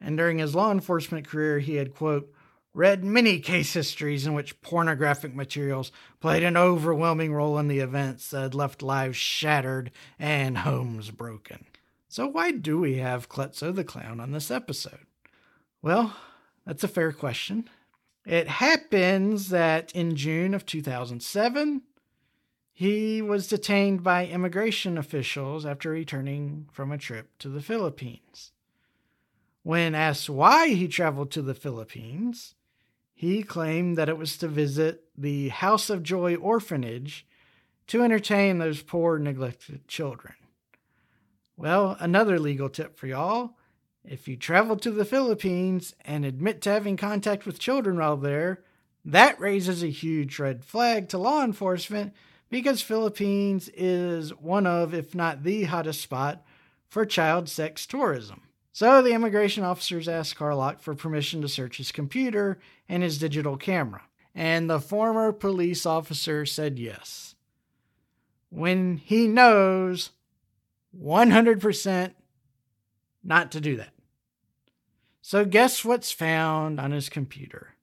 And 0.00 0.16
during 0.16 0.38
his 0.38 0.54
law 0.54 0.72
enforcement 0.72 1.28
career, 1.28 1.58
he 1.58 1.74
had, 1.74 1.94
quote, 1.94 2.32
read 2.72 3.04
many 3.04 3.40
case 3.40 3.74
histories 3.74 4.26
in 4.26 4.32
which 4.32 4.58
pornographic 4.62 5.34
materials 5.34 5.92
played 6.18 6.44
an 6.44 6.56
overwhelming 6.56 7.34
role 7.34 7.58
in 7.58 7.68
the 7.68 7.80
events 7.80 8.30
that 8.30 8.40
had 8.40 8.54
left 8.54 8.80
lives 8.80 9.18
shattered 9.18 9.90
and 10.18 10.56
homes 10.56 11.10
broken. 11.10 11.66
So, 12.12 12.26
why 12.26 12.50
do 12.50 12.78
we 12.78 12.96
have 12.96 13.30
Klutzo 13.30 13.74
the 13.74 13.84
Clown 13.84 14.20
on 14.20 14.32
this 14.32 14.50
episode? 14.50 15.06
Well, 15.80 16.14
that's 16.66 16.84
a 16.84 16.88
fair 16.88 17.10
question. 17.10 17.70
It 18.26 18.48
happens 18.48 19.48
that 19.48 19.92
in 19.92 20.14
June 20.14 20.52
of 20.52 20.66
2007, 20.66 21.80
he 22.70 23.22
was 23.22 23.48
detained 23.48 24.02
by 24.02 24.26
immigration 24.26 24.98
officials 24.98 25.64
after 25.64 25.88
returning 25.88 26.68
from 26.70 26.92
a 26.92 26.98
trip 26.98 27.30
to 27.38 27.48
the 27.48 27.62
Philippines. 27.62 28.52
When 29.62 29.94
asked 29.94 30.28
why 30.28 30.68
he 30.68 30.88
traveled 30.88 31.30
to 31.30 31.40
the 31.40 31.54
Philippines, 31.54 32.54
he 33.14 33.42
claimed 33.42 33.96
that 33.96 34.10
it 34.10 34.18
was 34.18 34.36
to 34.36 34.48
visit 34.48 35.04
the 35.16 35.48
House 35.48 35.88
of 35.88 36.02
Joy 36.02 36.34
orphanage 36.34 37.26
to 37.86 38.02
entertain 38.02 38.58
those 38.58 38.82
poor, 38.82 39.18
neglected 39.18 39.88
children. 39.88 40.34
Well, 41.56 41.96
another 42.00 42.38
legal 42.38 42.68
tip 42.68 42.96
for 42.96 43.06
y'all 43.06 43.56
if 44.04 44.26
you 44.26 44.36
travel 44.36 44.76
to 44.76 44.90
the 44.90 45.04
Philippines 45.04 45.94
and 46.04 46.24
admit 46.24 46.60
to 46.62 46.70
having 46.70 46.96
contact 46.96 47.46
with 47.46 47.58
children 47.58 47.98
while 47.98 48.16
there, 48.16 48.62
that 49.04 49.38
raises 49.38 49.82
a 49.82 49.88
huge 49.88 50.38
red 50.38 50.64
flag 50.64 51.08
to 51.08 51.18
law 51.18 51.44
enforcement 51.44 52.12
because 52.50 52.82
Philippines 52.82 53.70
is 53.74 54.34
one 54.34 54.66
of, 54.66 54.92
if 54.92 55.14
not 55.14 55.42
the 55.42 55.64
hottest 55.64 56.00
spot 56.00 56.44
for 56.88 57.06
child 57.06 57.48
sex 57.48 57.86
tourism. 57.86 58.42
So 58.72 59.02
the 59.02 59.12
immigration 59.12 59.64
officers 59.64 60.08
asked 60.08 60.36
Carlock 60.36 60.80
for 60.80 60.94
permission 60.94 61.42
to 61.42 61.48
search 61.48 61.76
his 61.76 61.92
computer 61.92 62.58
and 62.88 63.02
his 63.02 63.18
digital 63.18 63.56
camera, 63.56 64.02
and 64.34 64.68
the 64.68 64.80
former 64.80 65.32
police 65.32 65.84
officer 65.84 66.46
said 66.46 66.78
yes. 66.78 67.34
When 68.48 68.96
he 68.96 69.26
knows 69.26 70.10
100% 71.00 72.12
not 73.24 73.52
to 73.52 73.60
do 73.60 73.76
that. 73.76 73.92
So, 75.20 75.44
guess 75.44 75.84
what's 75.84 76.10
found 76.10 76.80
on 76.80 76.90
his 76.90 77.08
computer? 77.08 77.74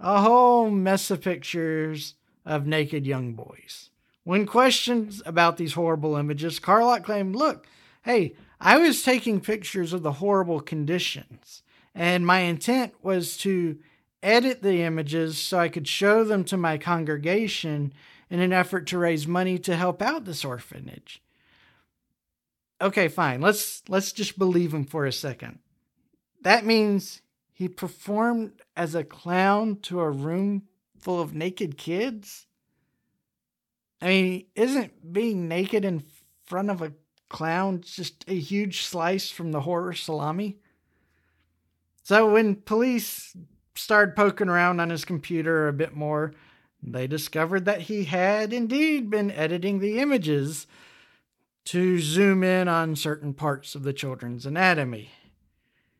A 0.00 0.20
whole 0.20 0.70
mess 0.70 1.10
of 1.10 1.22
pictures 1.22 2.14
of 2.44 2.66
naked 2.66 3.06
young 3.06 3.34
boys. 3.34 3.90
When 4.24 4.44
questioned 4.44 5.22
about 5.24 5.56
these 5.56 5.74
horrible 5.74 6.16
images, 6.16 6.58
Carlock 6.58 7.04
claimed, 7.04 7.36
Look, 7.36 7.66
hey, 8.02 8.34
I 8.60 8.78
was 8.78 9.02
taking 9.02 9.40
pictures 9.40 9.92
of 9.92 10.02
the 10.02 10.12
horrible 10.12 10.60
conditions, 10.60 11.62
and 11.94 12.26
my 12.26 12.40
intent 12.40 12.94
was 13.02 13.36
to 13.38 13.78
edit 14.22 14.62
the 14.62 14.82
images 14.82 15.38
so 15.38 15.58
I 15.58 15.68
could 15.68 15.86
show 15.86 16.24
them 16.24 16.44
to 16.44 16.56
my 16.56 16.78
congregation 16.78 17.92
in 18.28 18.40
an 18.40 18.52
effort 18.52 18.86
to 18.88 18.98
raise 18.98 19.26
money 19.26 19.58
to 19.60 19.76
help 19.76 20.02
out 20.02 20.24
this 20.24 20.44
orphanage. 20.44 21.22
Okay, 22.80 23.08
fine. 23.08 23.40
Let's 23.40 23.82
let's 23.88 24.12
just 24.12 24.38
believe 24.38 24.72
him 24.72 24.84
for 24.84 25.04
a 25.04 25.12
second. 25.12 25.58
That 26.42 26.64
means 26.64 27.22
he 27.52 27.68
performed 27.68 28.62
as 28.76 28.94
a 28.94 29.02
clown 29.02 29.76
to 29.82 30.00
a 30.00 30.10
room 30.10 30.62
full 30.98 31.20
of 31.20 31.34
naked 31.34 31.76
kids? 31.76 32.46
I 34.00 34.06
mean, 34.06 34.46
isn't 34.54 35.12
being 35.12 35.48
naked 35.48 35.84
in 35.84 36.04
front 36.44 36.70
of 36.70 36.82
a 36.82 36.92
clown 37.28 37.80
just 37.82 38.24
a 38.28 38.38
huge 38.38 38.82
slice 38.82 39.30
from 39.30 39.52
the 39.52 39.62
horror 39.62 39.92
salami? 39.92 40.58
So 42.02 42.32
when 42.32 42.56
police 42.56 43.36
started 43.74 44.16
poking 44.16 44.48
around 44.48 44.80
on 44.80 44.90
his 44.90 45.04
computer 45.04 45.68
a 45.68 45.72
bit 45.72 45.94
more, 45.94 46.32
they 46.82 47.06
discovered 47.06 47.64
that 47.64 47.82
he 47.82 48.04
had 48.04 48.52
indeed 48.52 49.10
been 49.10 49.30
editing 49.32 49.80
the 49.80 49.98
images 49.98 50.66
to 51.68 51.98
zoom 51.98 52.42
in 52.42 52.66
on 52.66 52.96
certain 52.96 53.34
parts 53.34 53.74
of 53.74 53.82
the 53.82 53.92
children's 53.92 54.46
anatomy. 54.46 55.10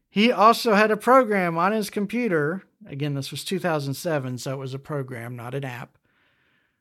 He 0.09 0.33
also 0.33 0.73
had 0.73 0.91
a 0.91 0.97
program 0.97 1.59
on 1.59 1.73
his 1.73 1.91
computer, 1.91 2.63
again, 2.87 3.13
this 3.13 3.31
was 3.31 3.45
2007, 3.45 4.39
so 4.39 4.55
it 4.55 4.57
was 4.57 4.73
a 4.73 4.79
program, 4.79 5.37
not 5.37 5.55
an 5.55 5.67
app, 5.67 5.99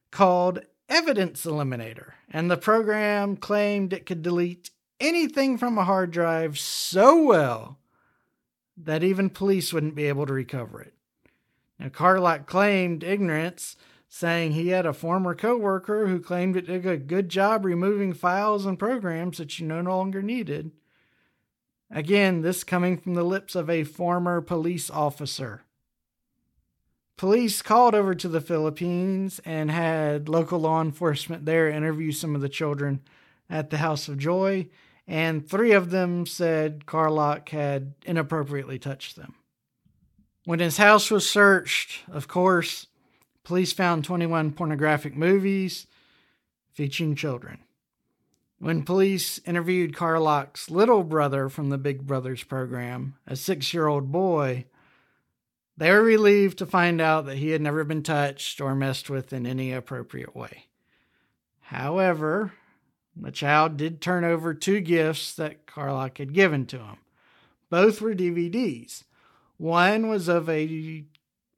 called 0.09 0.61
Evidence 0.87 1.43
Eliminator. 1.45 2.13
And 2.31 2.49
the 2.49 2.55
program 2.55 3.35
claimed 3.35 3.91
it 3.91 4.05
could 4.05 4.21
delete 4.21 4.69
anything 5.01 5.57
from 5.57 5.77
a 5.77 5.83
hard 5.83 6.11
drive 6.11 6.57
so 6.57 7.21
well 7.21 7.79
that 8.77 9.03
even 9.03 9.29
police 9.29 9.73
wouldn't 9.73 9.95
be 9.95 10.05
able 10.05 10.25
to 10.25 10.33
recover 10.33 10.81
it. 10.81 10.93
Now, 11.77 11.89
Carlock 11.89 12.45
claimed 12.45 13.03
ignorance, 13.03 13.75
saying 14.07 14.51
he 14.51 14.69
had 14.69 14.85
a 14.85 14.93
former 14.93 15.35
coworker 15.35 16.07
who 16.07 16.19
claimed 16.19 16.55
it 16.55 16.67
did 16.67 16.85
a 16.85 16.97
good 16.97 17.29
job 17.29 17.65
removing 17.65 18.13
files 18.13 18.65
and 18.65 18.79
programs 18.79 19.37
that 19.37 19.59
you 19.59 19.67
no 19.67 19.81
longer 19.81 20.21
needed. 20.21 20.71
Again, 21.91 22.41
this 22.41 22.63
coming 22.63 22.97
from 22.97 23.13
the 23.13 23.23
lips 23.23 23.55
of 23.55 23.69
a 23.69 23.83
former 23.83 24.41
police 24.41 24.89
officer. 24.89 25.63
Police 27.17 27.61
called 27.61 27.95
over 27.95 28.13
to 28.13 28.27
the 28.27 28.41
Philippines 28.41 29.39
and 29.43 29.71
had 29.71 30.29
local 30.29 30.59
law 30.59 30.81
enforcement 30.81 31.45
there 31.45 31.69
interview 31.69 32.11
some 32.11 32.35
of 32.35 32.41
the 32.41 32.49
children 32.49 33.01
at 33.49 33.69
the 33.69 33.77
House 33.77 34.07
of 34.07 34.17
Joy 34.17 34.67
and 35.07 35.47
three 35.47 35.71
of 35.71 35.89
them 35.89 36.25
said 36.25 36.85
Carlock 36.85 37.49
had 37.49 37.93
inappropriately 38.05 38.77
touched 38.77 39.15
them. 39.15 39.35
When 40.43 40.59
his 40.59 40.77
house 40.77 41.09
was 41.09 41.29
searched, 41.29 42.03
of 42.09 42.27
course, 42.27 42.87
police 43.47 43.71
found 43.71 44.03
21 44.03 44.51
pornographic 44.51 45.15
movies 45.15 45.87
featuring 46.73 47.15
children. 47.15 47.59
When 48.59 48.83
police 48.83 49.39
interviewed 49.45 49.95
Carlock's 49.95 50.69
little 50.69 51.01
brother 51.01 51.47
from 51.47 51.69
the 51.69 51.77
Big 51.77 52.05
Brothers 52.05 52.43
program, 52.43 53.15
a 53.25 53.37
six 53.37 53.73
year 53.73 53.87
old 53.87 54.11
boy, 54.11 54.65
they 55.77 55.89
were 55.91 56.03
relieved 56.03 56.57
to 56.57 56.65
find 56.65 56.99
out 56.99 57.25
that 57.27 57.37
he 57.37 57.51
had 57.51 57.61
never 57.61 57.85
been 57.85 58.03
touched 58.03 58.59
or 58.59 58.75
messed 58.75 59.09
with 59.09 59.31
in 59.31 59.45
any 59.45 59.71
appropriate 59.71 60.35
way. 60.35 60.65
However, 61.61 62.51
the 63.15 63.31
child 63.31 63.77
did 63.77 64.01
turn 64.01 64.25
over 64.25 64.53
two 64.53 64.81
gifts 64.81 65.33
that 65.35 65.65
Carlock 65.65 66.17
had 66.17 66.33
given 66.33 66.65
to 66.65 66.79
him. 66.79 66.97
Both 67.69 68.01
were 68.01 68.13
DVDs. 68.13 69.05
One 69.55 70.09
was 70.09 70.27
of 70.27 70.49
a 70.49 71.05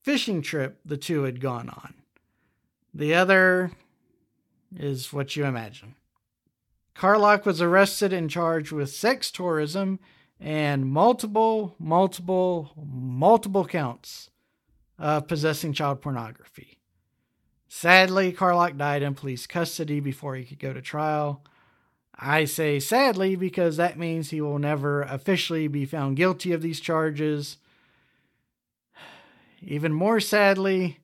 fishing 0.09 0.41
trip 0.41 0.79
the 0.83 0.97
two 0.97 1.21
had 1.21 1.39
gone 1.39 1.69
on. 1.69 1.93
The 2.95 3.13
other 3.13 3.73
is 4.75 5.13
what 5.13 5.35
you 5.35 5.45
imagine. 5.45 5.93
Carlock 6.95 7.45
was 7.45 7.61
arrested 7.61 8.11
and 8.11 8.27
charged 8.27 8.71
with 8.71 8.89
sex 8.89 9.29
tourism 9.29 9.99
and 10.39 10.87
multiple, 10.87 11.75
multiple, 11.77 12.71
multiple 12.91 13.65
counts 13.65 14.31
of 14.97 15.27
possessing 15.27 15.73
child 15.73 16.01
pornography. 16.01 16.79
Sadly, 17.67 18.31
Carlock 18.31 18.77
died 18.77 19.03
in 19.03 19.13
police 19.13 19.45
custody 19.45 19.99
before 19.99 20.35
he 20.35 20.43
could 20.43 20.57
go 20.57 20.73
to 20.73 20.81
trial. 20.81 21.45
I 22.15 22.45
say 22.45 22.79
sadly 22.79 23.35
because 23.35 23.77
that 23.77 23.99
means 23.99 24.31
he 24.31 24.41
will 24.41 24.57
never 24.57 25.03
officially 25.03 25.67
be 25.67 25.85
found 25.85 26.17
guilty 26.17 26.51
of 26.51 26.63
these 26.63 26.79
charges. 26.79 27.57
Even 29.61 29.93
more 29.93 30.19
sadly, 30.19 30.99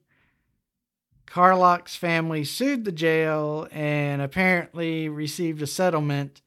Carlock's 1.26 1.96
family 1.96 2.44
sued 2.44 2.84
the 2.84 2.92
jail 2.92 3.68
and 3.70 4.22
apparently 4.22 5.08
received 5.08 5.60
a 5.60 5.66
settlement 5.66 6.40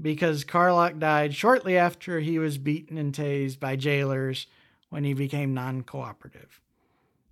because 0.00 0.44
Carlock 0.44 0.98
died 0.98 1.34
shortly 1.34 1.76
after 1.76 2.20
he 2.20 2.38
was 2.38 2.58
beaten 2.58 2.96
and 2.96 3.12
tased 3.12 3.58
by 3.58 3.76
jailers 3.76 4.46
when 4.88 5.04
he 5.04 5.14
became 5.14 5.54
non 5.54 5.82
cooperative. 5.82 6.60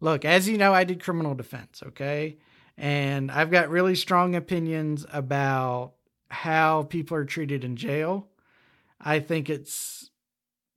Look, 0.01 0.25
as 0.25 0.49
you 0.49 0.59
know, 0.59 0.73
I 0.73 0.85
did 0.85 1.03
criminal 1.03 1.35
defense, 1.35 1.83
okay? 1.85 2.39
And 2.77 3.31
I've 3.31 3.51
got 3.51 3.69
really 3.71 3.97
strong 3.97 4.35
opinions 4.35 5.05
about 5.13 5.95
how 6.31 6.85
people 6.85 7.17
are 7.17 7.25
treated 7.25 7.65
in 7.65 7.77
jail. 7.77 8.29
I 9.01 9.19
think 9.19 9.51
it's 9.51 10.11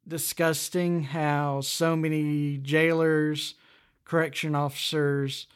disgusting 0.08 1.04
how 1.04 1.62
so 1.62 1.96
many 1.96 2.58
jailers, 2.58 3.56
correction 4.06 4.56
officers, 4.56 5.48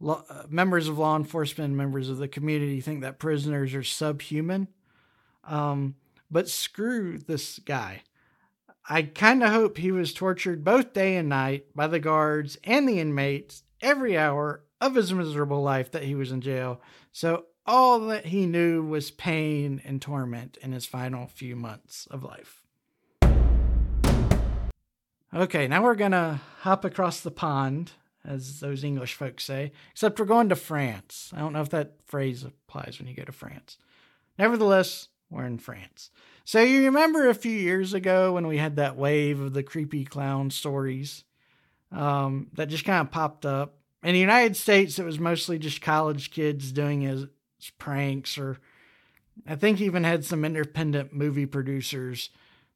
lo- 0.00 0.24
uh, 0.28 0.44
members 0.48 0.88
of 0.88 0.98
law 0.98 1.16
enforcement, 1.16 1.74
members 1.74 2.08
of 2.08 2.18
the 2.18 2.28
community 2.28 2.80
think 2.80 3.00
that 3.00 3.18
prisoners 3.18 3.74
are 3.74 3.82
subhuman. 3.82 4.68
Um, 5.44 5.94
but 6.30 6.48
screw 6.48 7.18
this 7.18 7.58
guy. 7.60 8.02
I 8.88 9.02
kind 9.02 9.42
of 9.42 9.50
hope 9.50 9.78
he 9.78 9.90
was 9.90 10.12
tortured 10.12 10.64
both 10.64 10.92
day 10.92 11.16
and 11.16 11.28
night 11.28 11.66
by 11.74 11.86
the 11.88 11.98
guards 11.98 12.56
and 12.64 12.88
the 12.88 13.00
inmates 13.00 13.64
every 13.80 14.16
hour 14.16 14.62
of 14.80 14.94
his 14.94 15.12
miserable 15.12 15.62
life 15.62 15.90
that 15.92 16.04
he 16.04 16.14
was 16.14 16.30
in 16.30 16.40
jail. 16.40 16.80
So 17.12 17.46
all 17.64 18.00
that 18.08 18.26
he 18.26 18.46
knew 18.46 18.84
was 18.84 19.10
pain 19.10 19.80
and 19.84 20.00
torment 20.00 20.56
in 20.62 20.72
his 20.72 20.86
final 20.86 21.26
few 21.26 21.56
months 21.56 22.06
of 22.10 22.22
life. 22.22 22.62
Okay, 25.36 25.68
now 25.68 25.82
we're 25.82 25.96
to 26.12 26.40
hop 26.60 26.86
across 26.86 27.20
the 27.20 27.30
pond, 27.30 27.92
as 28.24 28.60
those 28.60 28.82
English 28.82 29.12
folks 29.12 29.44
say, 29.44 29.72
except 29.92 30.18
we're 30.18 30.24
going 30.24 30.48
to 30.48 30.56
France. 30.56 31.30
I 31.36 31.40
don't 31.40 31.52
know 31.52 31.60
if 31.60 31.68
that 31.68 31.96
phrase 32.06 32.42
applies 32.42 32.98
when 32.98 33.06
you 33.06 33.14
go 33.14 33.24
to 33.24 33.32
France. 33.32 33.76
Nevertheless, 34.38 35.08
we're 35.28 35.44
in 35.44 35.58
France. 35.58 36.10
So, 36.46 36.62
you 36.62 36.86
remember 36.86 37.28
a 37.28 37.34
few 37.34 37.52
years 37.52 37.92
ago 37.92 38.32
when 38.32 38.46
we 38.46 38.56
had 38.56 38.76
that 38.76 38.96
wave 38.96 39.38
of 39.38 39.52
the 39.52 39.62
creepy 39.62 40.06
clown 40.06 40.48
stories 40.48 41.24
um, 41.92 42.46
that 42.54 42.70
just 42.70 42.86
kind 42.86 43.06
of 43.06 43.12
popped 43.12 43.44
up? 43.44 43.74
In 44.02 44.14
the 44.14 44.18
United 44.18 44.56
States, 44.56 44.98
it 44.98 45.04
was 45.04 45.18
mostly 45.18 45.58
just 45.58 45.82
college 45.82 46.30
kids 46.30 46.72
doing 46.72 47.02
his 47.02 47.26
pranks, 47.76 48.38
or 48.38 48.56
I 49.46 49.56
think 49.56 49.82
even 49.82 50.02
had 50.02 50.24
some 50.24 50.46
independent 50.46 51.12
movie 51.12 51.44
producers 51.44 52.30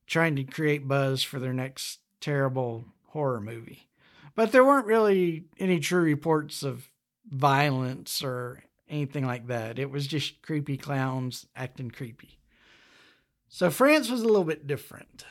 trying 0.07 0.37
to 0.37 0.44
create 0.44 0.87
buzz 0.87 1.23
for 1.23 1.38
their 1.38 1.55
next 1.55 2.00
terrible 2.20 2.85
horror 3.09 3.40
movie. 3.40 3.88
But 4.35 4.52
there 4.52 4.64
weren't 4.64 4.87
really 4.87 5.44
any 5.59 5.80
true 5.80 6.02
reports 6.02 6.62
of 6.62 6.88
violence 7.28 8.22
or 8.22 8.62
anything 8.88 9.26
like 9.26 9.46
that. 9.48 9.78
It 9.78 9.90
was 9.90 10.06
just 10.06 10.42
creepy 10.42 10.76
clowns 10.76 11.46
acting 11.54 11.90
creepy. 11.90 12.38
So 13.48 13.70
France 13.70 14.11
was 14.11 14.22
a 14.22 14.26
little 14.26 14.44
bit 14.44 14.66
different. 14.66 15.24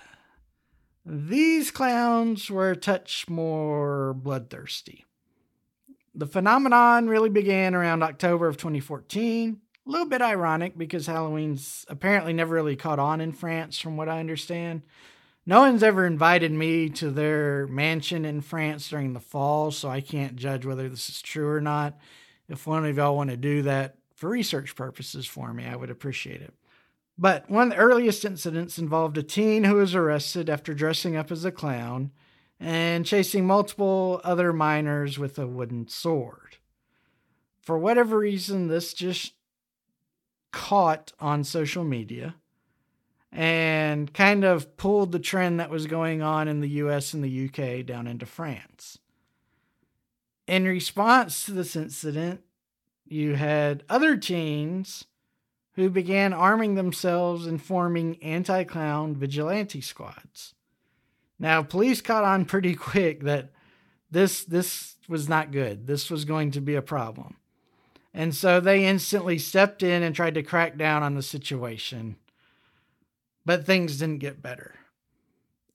These 1.05 1.71
clowns 1.71 2.51
were 2.51 2.71
a 2.71 2.75
touch 2.75 3.27
more 3.29 4.13
bloodthirsty. 4.13 5.05
The 6.13 6.27
phenomenon 6.27 7.07
really 7.07 7.29
began 7.29 7.73
around 7.73 8.03
October 8.03 8.47
of 8.47 8.57
2014. 8.57 9.61
A 9.87 9.89
little 9.89 10.07
bit 10.07 10.21
ironic 10.21 10.77
because 10.77 11.07
Halloween's 11.07 11.85
apparently 11.87 12.33
never 12.33 12.53
really 12.53 12.75
caught 12.75 12.99
on 12.99 13.21
in 13.21 13.31
France, 13.31 13.79
from 13.79 13.97
what 13.97 14.09
I 14.09 14.19
understand. 14.19 14.81
No 15.45 15.61
one's 15.61 15.83
ever 15.83 16.05
invited 16.05 16.51
me 16.51 16.89
to 16.89 17.09
their 17.09 17.65
mansion 17.67 18.25
in 18.25 18.41
France 18.41 18.89
during 18.89 19.13
the 19.13 19.19
fall, 19.19 19.71
so 19.71 19.89
I 19.89 20.01
can't 20.01 20.35
judge 20.35 20.65
whether 20.65 20.87
this 20.87 21.09
is 21.09 21.21
true 21.21 21.49
or 21.49 21.61
not. 21.61 21.97
If 22.47 22.67
one 22.67 22.85
of 22.85 22.97
y'all 22.97 23.15
want 23.15 23.29
to 23.29 23.37
do 23.37 23.63
that 23.63 23.95
for 24.15 24.29
research 24.29 24.75
purposes 24.75 25.25
for 25.25 25.53
me, 25.53 25.65
I 25.65 25.75
would 25.75 25.89
appreciate 25.89 26.41
it. 26.41 26.53
But 27.17 27.49
one 27.49 27.71
of 27.71 27.77
the 27.77 27.83
earliest 27.83 28.23
incidents 28.25 28.77
involved 28.77 29.17
a 29.17 29.23
teen 29.23 29.63
who 29.63 29.75
was 29.75 29.95
arrested 29.95 30.49
after 30.49 30.73
dressing 30.73 31.15
up 31.15 31.31
as 31.31 31.43
a 31.43 31.51
clown 31.51 32.11
and 32.59 33.05
chasing 33.05 33.45
multiple 33.45 34.21
other 34.23 34.53
minors 34.53 35.17
with 35.17 35.37
a 35.39 35.47
wooden 35.47 35.87
sword. 35.87 36.57
For 37.61 37.77
whatever 37.77 38.19
reason, 38.19 38.67
this 38.67 38.93
just 38.93 39.33
caught 40.51 41.11
on 41.19 41.43
social 41.43 41.83
media 41.83 42.35
and 43.31 44.13
kind 44.13 44.43
of 44.43 44.75
pulled 44.77 45.11
the 45.11 45.19
trend 45.19 45.59
that 45.59 45.69
was 45.69 45.85
going 45.85 46.21
on 46.21 46.47
in 46.47 46.61
the 46.61 46.69
US 46.69 47.13
and 47.13 47.23
the 47.23 47.45
UK 47.45 47.85
down 47.85 48.07
into 48.07 48.25
France. 48.25 48.97
In 50.47 50.65
response 50.65 51.45
to 51.45 51.51
this 51.51 51.75
incident, 51.75 52.41
you 53.05 53.35
had 53.35 53.83
other 53.87 54.17
teens 54.17 55.05
who 55.73 55.89
began 55.89 56.33
arming 56.33 56.75
themselves 56.75 57.45
and 57.45 57.61
forming 57.61 58.21
anti 58.23 58.63
clown 58.63 59.15
vigilante 59.15 59.81
squads. 59.81 60.55
Now, 61.37 61.63
police 61.63 62.01
caught 62.01 62.23
on 62.23 62.45
pretty 62.45 62.75
quick 62.75 63.23
that 63.23 63.51
this 64.11 64.43
this 64.43 64.95
was 65.07 65.29
not 65.29 65.51
good. 65.51 65.87
This 65.87 66.09
was 66.09 66.25
going 66.25 66.51
to 66.51 66.61
be 66.61 66.75
a 66.75 66.81
problem. 66.81 67.37
And 68.13 68.35
so 68.35 68.59
they 68.59 68.85
instantly 68.85 69.37
stepped 69.37 69.83
in 69.83 70.03
and 70.03 70.15
tried 70.15 70.33
to 70.33 70.43
crack 70.43 70.77
down 70.77 71.03
on 71.03 71.15
the 71.15 71.21
situation. 71.21 72.17
But 73.49 73.65
things 73.65 73.97
didn't 73.97 74.19
get 74.19 74.43
better. 74.43 74.75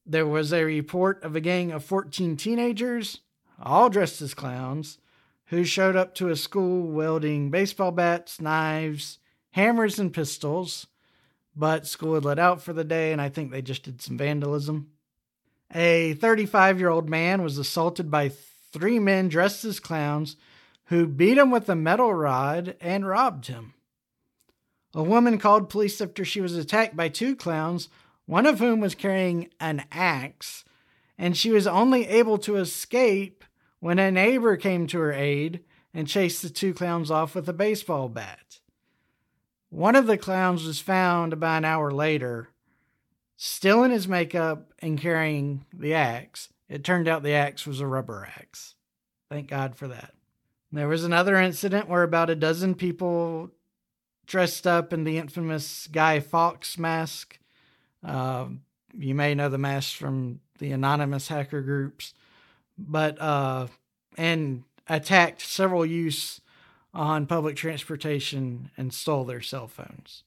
There 0.07 0.29
was 0.29 0.53
a 0.53 0.63
report 0.63 1.21
of 1.25 1.35
a 1.35 1.41
gang 1.41 1.73
of 1.73 1.83
14 1.83 2.37
teenagers, 2.37 3.19
all 3.61 3.91
dressed 3.91 4.23
as 4.23 4.33
clowns, 4.33 4.99
who 5.47 5.65
showed 5.65 5.97
up 5.97 6.15
to 6.15 6.29
a 6.29 6.37
school 6.37 6.87
wielding 6.87 7.51
baseball 7.51 7.91
bats, 7.91 8.41
knives, 8.41 9.19
hammers, 9.51 9.99
and 9.99 10.15
pistols. 10.15 10.87
But 11.57 11.85
school 11.85 12.15
had 12.15 12.25
let 12.25 12.39
out 12.39 12.63
for 12.63 12.73
the 12.73 12.85
day, 12.85 13.11
and 13.11 13.21
I 13.21 13.29
think 13.29 13.51
they 13.51 13.61
just 13.61 13.83
did 13.83 14.01
some 14.01 14.17
vandalism. 14.17 14.93
A 15.75 16.15
35 16.15 16.79
year 16.79 16.91
old 16.91 17.11
man 17.11 17.43
was 17.43 17.59
assaulted 17.59 18.09
by 18.09 18.29
three 18.71 19.01
men 19.01 19.27
dressed 19.29 19.65
as 19.65 19.81
clowns 19.81 20.37
who 20.85 21.09
beat 21.09 21.39
him 21.39 21.51
with 21.51 21.69
a 21.69 21.75
metal 21.75 22.15
rod 22.15 22.77
and 22.81 23.05
robbed 23.05 23.49
him. 23.49 23.75
A 24.95 25.03
woman 25.03 25.39
called 25.39 25.69
police 25.69 26.01
after 26.01 26.25
she 26.25 26.41
was 26.41 26.57
attacked 26.57 26.97
by 26.97 27.09
two 27.09 27.35
clowns, 27.35 27.89
one 28.27 28.47
of 28.47 28.61
whom 28.61 28.81
was 28.81 28.95
carrying 28.95 29.51
an 29.59 29.85
axe, 29.91 30.65
and 31.19 31.37
she 31.37 31.51
was 31.51 31.67
only 31.67 32.07
able 32.07 32.39
to 32.39 32.57
escape 32.57 33.45
when 33.81 33.99
a 33.99 34.11
neighbor 34.11 34.57
came 34.57 34.87
to 34.87 34.99
her 35.01 35.13
aid 35.13 35.61
and 35.93 36.09
chased 36.09 36.43
the 36.43 36.49
two 36.49 36.73
clowns 36.73 37.11
off 37.11 37.35
with 37.35 37.49
a 37.49 37.53
baseball 37.53 38.09
bat. 38.09 38.61
One 39.69 39.97
of 39.97 40.07
the 40.07 40.17
clowns 40.17 40.65
was 40.65 40.81
found 40.81 41.33
about 41.33 41.59
an 41.59 41.65
hour 41.65 41.91
later, 41.91 42.49
still 43.37 43.83
in 43.83 43.91
his 43.91 44.07
makeup 44.07 44.73
and 44.79 45.01
carrying 45.01 45.67
the 45.73 45.95
axe. 45.95 46.49
It 46.69 46.85
turned 46.85 47.09
out 47.09 47.23
the 47.23 47.33
axe 47.33 47.67
was 47.67 47.81
a 47.81 47.87
rubber 47.87 48.29
axe. 48.37 48.77
Thank 49.29 49.49
God 49.49 49.77
for 49.77 49.89
that. 49.89 50.15
There 50.71 50.89
was 50.89 51.05
another 51.05 51.37
incident 51.37 51.89
where 51.89 52.03
about 52.03 52.31
a 52.31 52.37
dozen 52.37 52.75
people 52.75 53.51
dressed 54.27 54.67
up 54.67 54.93
in 54.93 55.05
the 55.05 55.19
infamous 55.19 55.87
Guy 55.89 56.21
Fawkes 56.21 56.79
mask. 56.79 57.39
Uh, 58.03 58.47
you 58.97 59.15
may 59.15 59.35
know 59.35 59.49
the 59.49 59.59
mask 59.59 59.97
from 59.97 60.41
the 60.59 60.73
anonymous 60.73 61.29
hacker 61.29 61.63
groups, 61.63 62.15
but 62.79 63.21
uh, 63.21 63.67
and 64.17 64.65
attacked 64.89 65.43
several 65.43 65.85
youths 65.85 66.41
on 66.93 67.27
public 67.27 67.57
transportation 67.57 68.71
and 68.77 68.93
stole 68.95 69.25
their 69.25 69.41
cell 69.41 69.67
phones. 69.67 70.23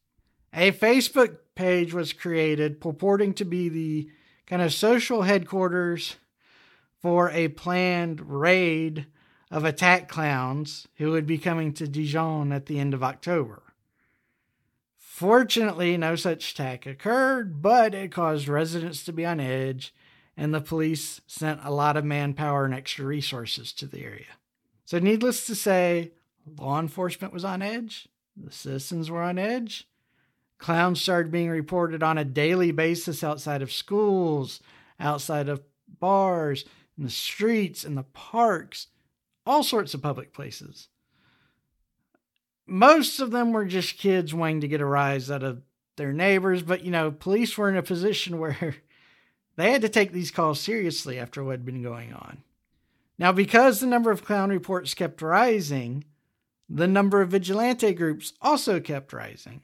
A 0.54 0.72
Facebook 0.72 1.38
page 1.56 1.94
was 1.94 2.14
created 2.14 2.82
purporting 2.82 3.34
to 3.36 3.46
be 3.46 3.70
the 3.70 4.10
kind 4.46 4.62
of 4.62 4.74
social 4.74 5.24
headquarters 5.24 6.16
for 7.02 7.30
a 7.32 7.50
planned 7.50 8.22
raid 8.22 9.06
of 9.52 9.64
attack 9.64 10.10
clowns 10.10 10.88
who 10.96 11.12
would 11.12 11.26
be 11.26 11.38
coming 11.38 11.74
to 11.74 11.88
Dijon 11.88 12.52
at 12.52 12.66
the 12.66 12.80
end 12.80 12.94
of 12.94 13.04
October. 13.04 13.62
Fortunately, 15.18 15.98
no 15.98 16.16
such 16.16 16.52
attack 16.52 16.86
occurred, 16.86 17.60
but 17.60 17.96
it 17.96 18.12
caused 18.12 18.48
residents 18.48 19.04
to 19.04 19.12
be 19.12 19.26
on 19.26 19.40
edge, 19.40 19.92
and 20.38 20.54
the 20.54 20.62
police 20.62 21.22
sent 21.26 21.60
a 21.64 21.72
lot 21.72 21.98
of 21.98 22.06
manpower 22.06 22.66
and 22.66 22.74
extra 22.76 23.04
resources 23.04 23.74
to 23.74 23.88
the 23.88 24.04
area. 24.04 24.38
So, 24.86 25.00
needless 25.00 25.48
to 25.48 25.56
say, 25.56 26.12
law 26.60 26.80
enforcement 26.80 27.34
was 27.34 27.44
on 27.44 27.64
edge, 27.64 28.08
the 28.36 28.52
citizens 28.52 29.10
were 29.10 29.24
on 29.24 29.40
edge. 29.40 29.88
Clowns 30.60 31.02
started 31.02 31.32
being 31.32 31.50
reported 31.50 32.04
on 32.04 32.20
a 32.20 32.24
daily 32.24 32.72
basis 32.72 33.24
outside 33.24 33.64
of 33.64 33.72
schools, 33.72 34.62
outside 35.00 35.50
of 35.50 35.64
bars, 36.00 36.64
in 36.96 37.04
the 37.04 37.10
streets, 37.10 37.84
in 37.84 37.96
the 37.96 38.04
parks 38.04 38.86
all 39.48 39.64
sorts 39.64 39.96
of 39.96 40.04
public 40.04 40.32
places. 40.32 40.90
Most 42.68 43.20
of 43.20 43.32
them 43.32 43.54
were 43.54 43.66
just 43.66 43.98
kids 43.98 44.34
wanting 44.34 44.62
to 44.62 44.68
get 44.68 44.82
a 44.82 44.86
rise 44.86 45.32
out 45.32 45.44
of 45.44 45.62
their 45.96 46.14
neighbors, 46.14 46.62
but 46.62 46.84
you 46.84 46.92
know, 46.92 47.12
police 47.12 47.58
were 47.58 47.70
in 47.70 47.78
a 47.78 47.84
position 47.84 48.40
where 48.40 48.76
they 49.56 49.72
had 49.72 49.82
to 49.82 49.90
take 49.90 50.12
these 50.12 50.32
calls 50.32 50.60
seriously 50.60 51.18
after 51.18 51.44
what 51.44 51.52
had 51.52 51.66
been 51.66 51.82
going 51.82 52.14
on. 52.14 52.44
Now, 53.18 53.32
because 53.32 53.80
the 53.80 53.88
number 53.88 54.12
of 54.12 54.24
clown 54.24 54.52
reports 54.52 54.94
kept 54.94 55.22
rising, 55.22 56.06
the 56.70 56.88
number 56.88 57.22
of 57.22 57.30
vigilante 57.30 57.94
groups 57.94 58.34
also 58.42 58.80
kept 58.80 59.14
rising. 59.14 59.62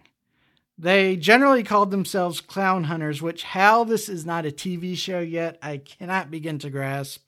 They 0.77 1.15
generally 1.15 1.63
called 1.63 1.91
themselves 1.91 2.41
clown 2.41 2.85
hunters, 2.85 3.21
which, 3.21 3.43
how 3.43 3.83
this 3.83 4.09
is 4.09 4.25
not 4.25 4.45
a 4.45 4.51
TV 4.51 4.97
show 4.97 5.19
yet, 5.19 5.59
I 5.61 5.77
cannot 5.77 6.31
begin 6.31 6.57
to 6.59 6.69
grasp. 6.71 7.22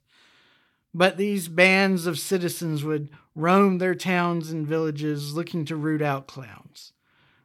But 0.98 1.18
these 1.18 1.50
bands 1.50 2.08
of 2.08 2.18
citizens 2.18 2.86
would 2.86 3.10
roam 3.36 3.80
their 3.80 3.96
towns 3.96 4.50
and 4.50 4.66
villages 4.66 5.36
looking 5.36 5.66
to 5.66 5.76
root 5.76 6.02
out 6.02 6.26
clowns. 6.26 6.94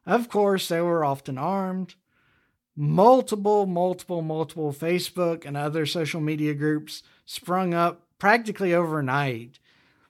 Of 0.06 0.28
course, 0.28 0.68
they 0.68 0.80
were 0.80 1.04
often 1.04 1.36
armed. 1.36 1.96
Multiple, 2.76 3.66
multiple, 3.66 4.22
multiple 4.22 4.72
Facebook 4.72 5.44
and 5.44 5.56
other 5.56 5.84
social 5.84 6.20
media 6.20 6.54
groups 6.54 7.02
sprung 7.24 7.74
up 7.74 8.06
practically 8.20 8.72
overnight, 8.72 9.58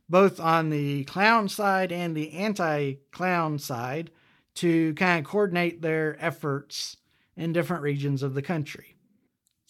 both 0.06 0.38
on 0.38 0.68
the 0.68 1.04
clown 1.04 1.48
side 1.48 1.90
and 1.90 2.14
the 2.14 2.32
anti 2.32 2.96
clown 3.10 3.58
side, 3.58 4.10
to 4.56 4.92
kind 4.92 5.24
of 5.24 5.30
coordinate 5.30 5.80
their 5.80 6.14
efforts 6.22 6.98
in 7.38 7.54
different 7.54 7.82
regions 7.82 8.22
of 8.22 8.34
the 8.34 8.42
country. 8.42 8.89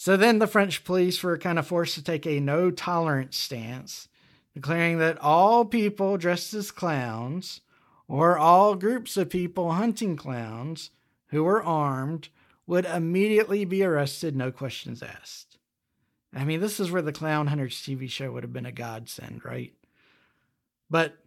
So 0.01 0.17
then 0.17 0.39
the 0.39 0.47
French 0.47 0.83
police 0.83 1.23
were 1.23 1.37
kind 1.37 1.59
of 1.59 1.67
forced 1.67 1.95
to 1.97 2.03
take 2.03 2.27
a 2.27 2.41
no 2.41 2.71
tolerance 2.71 3.37
stance, 3.37 4.09
declaring 4.55 4.97
that 4.97 5.19
all 5.19 5.67
people 5.67 6.17
dressed 6.17 6.55
as 6.55 6.71
clowns, 6.71 7.61
or 8.09 8.39
all 8.39 8.77
groups 8.77 9.19
of 9.19 9.29
people 9.29 9.73
hunting 9.73 10.17
clowns 10.17 10.89
who 11.27 11.45
were 11.45 11.63
armed, 11.63 12.31
would 12.67 12.87
immediately 12.87 13.67
be 13.67 13.85
arrested, 13.85 14.35
no 14.35 14.51
questions 14.51 15.03
asked. 15.03 15.59
I 16.35 16.47
mean, 16.47 16.61
this 16.61 16.81
is 16.81 16.91
where 16.91 17.03
the 17.03 17.13
Clown 17.13 17.49
Hunters 17.49 17.77
TV 17.77 18.09
show 18.09 18.33
would 18.33 18.43
have 18.43 18.55
been 18.55 18.65
a 18.65 18.73
godsend, 18.73 19.45
right? 19.45 19.75
But 20.89 21.19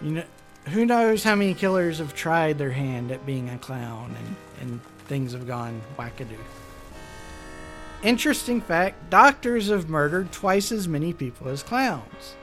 You 0.00 0.12
know, 0.12 0.24
who 0.68 0.86
knows 0.86 1.22
how 1.22 1.34
many 1.34 1.52
killers 1.52 1.98
have 1.98 2.14
tried 2.14 2.56
their 2.56 2.72
hand 2.72 3.12
at 3.12 3.26
being 3.26 3.50
a 3.50 3.58
clown 3.58 4.16
and, 4.18 4.34
and 4.62 4.80
things 5.08 5.34
have 5.34 5.46
gone 5.46 5.82
wackadoo. 5.98 6.38
Interesting 8.02 8.60
fact 8.60 9.10
doctors 9.10 9.68
have 9.68 9.88
murdered 9.88 10.32
twice 10.32 10.72
as 10.72 10.88
many 10.88 11.12
people 11.12 11.48
as 11.48 11.62
clowns. 11.62 12.36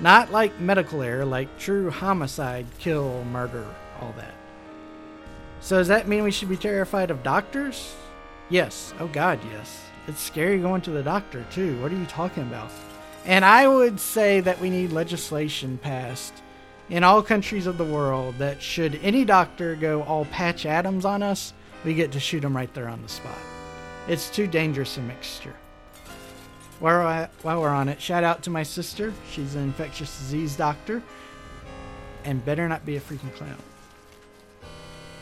Not 0.00 0.32
like 0.32 0.58
medical 0.58 1.02
error, 1.02 1.24
like 1.24 1.56
true 1.56 1.88
homicide, 1.88 2.66
kill, 2.80 3.22
murder, 3.24 3.64
all 4.00 4.12
that. 4.16 4.34
So, 5.60 5.78
does 5.78 5.88
that 5.88 6.08
mean 6.08 6.24
we 6.24 6.32
should 6.32 6.48
be 6.48 6.56
terrified 6.56 7.12
of 7.12 7.22
doctors? 7.22 7.94
Yes. 8.50 8.92
Oh, 8.98 9.06
God, 9.06 9.38
yes. 9.52 9.82
It's 10.08 10.20
scary 10.20 10.58
going 10.58 10.82
to 10.82 10.90
the 10.90 11.02
doctor, 11.02 11.46
too. 11.50 11.80
What 11.80 11.92
are 11.92 11.96
you 11.96 12.06
talking 12.06 12.42
about? 12.42 12.70
And 13.24 13.44
I 13.44 13.68
would 13.68 14.00
say 14.00 14.40
that 14.40 14.60
we 14.60 14.68
need 14.68 14.92
legislation 14.92 15.78
passed 15.78 16.34
in 16.90 17.04
all 17.04 17.22
countries 17.22 17.66
of 17.66 17.78
the 17.78 17.84
world 17.84 18.34
that 18.38 18.60
should 18.60 18.96
any 18.96 19.24
doctor 19.24 19.76
go 19.76 20.02
all 20.02 20.26
Patch 20.26 20.66
Adams 20.66 21.04
on 21.04 21.22
us, 21.22 21.54
we 21.84 21.94
get 21.94 22.12
to 22.12 22.20
shoot 22.20 22.40
them 22.40 22.56
right 22.56 22.72
there 22.74 22.88
on 22.88 23.00
the 23.00 23.08
spot. 23.08 23.38
It's 24.06 24.28
too 24.28 24.46
dangerous 24.46 24.98
a 24.98 25.00
mixture. 25.00 25.54
While, 26.78 27.06
I, 27.06 27.28
while 27.42 27.62
we're 27.62 27.68
on 27.70 27.88
it, 27.88 28.00
shout 28.00 28.24
out 28.24 28.42
to 28.42 28.50
my 28.50 28.62
sister. 28.62 29.12
She's 29.30 29.54
an 29.54 29.62
infectious 29.62 30.18
disease 30.18 30.56
doctor. 30.56 31.02
And 32.24 32.44
better 32.44 32.68
not 32.68 32.84
be 32.84 32.96
a 32.96 33.00
freaking 33.00 33.34
clown. 33.34 33.56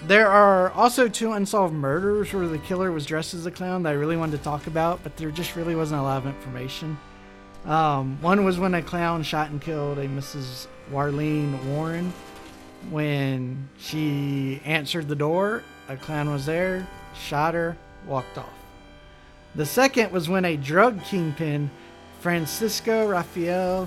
There 0.07 0.29
are 0.29 0.71
also 0.73 1.09
two 1.09 1.33
unsolved 1.33 1.75
murders 1.75 2.33
where 2.33 2.49
the 2.49 2.59
killer 2.59 2.91
was 2.91 3.07
dressed 3.07 3.35
as 3.35 3.47
a 3.47 3.53
clown 3.53 3.85
that 3.85 3.91
I 3.91 3.93
really 3.93 4.17
wanted 4.17 4.39
to 4.39 4.43
talk 4.43 4.67
about, 4.67 5.01
but 5.05 5.17
there 5.17 5.31
just 5.31 5.55
really 5.55 5.77
wasn't 5.77 6.01
a 6.01 6.03
lot 6.03 6.19
of 6.19 6.27
information. 6.27 6.99
Um, 7.65 8.21
one 8.21 8.45
was 8.45 8.59
when 8.59 8.75
a 8.75 8.83
clown 8.83 9.23
shot 9.23 9.51
and 9.51 9.63
killed 9.63 9.99
a 9.99 10.09
Mrs. 10.09 10.67
Marlene 10.91 11.63
Warren. 11.67 12.13
When 12.91 13.69
she 13.79 14.61
answered 14.65 15.07
the 15.07 15.15
door, 15.15 15.63
a 15.89 15.97
clown 15.97 16.31
was 16.33 16.47
there, 16.47 16.89
shot 17.15 17.55
her, 17.55 17.77
walked 18.09 18.39
off. 18.39 18.62
The 19.55 19.67
second 19.67 20.13
was 20.13 20.31
when 20.31 20.47
a 20.47 20.57
drug 20.57 21.03
kingpin, 21.05 21.71
Francisco 22.21 23.07
Rafael 23.07 23.87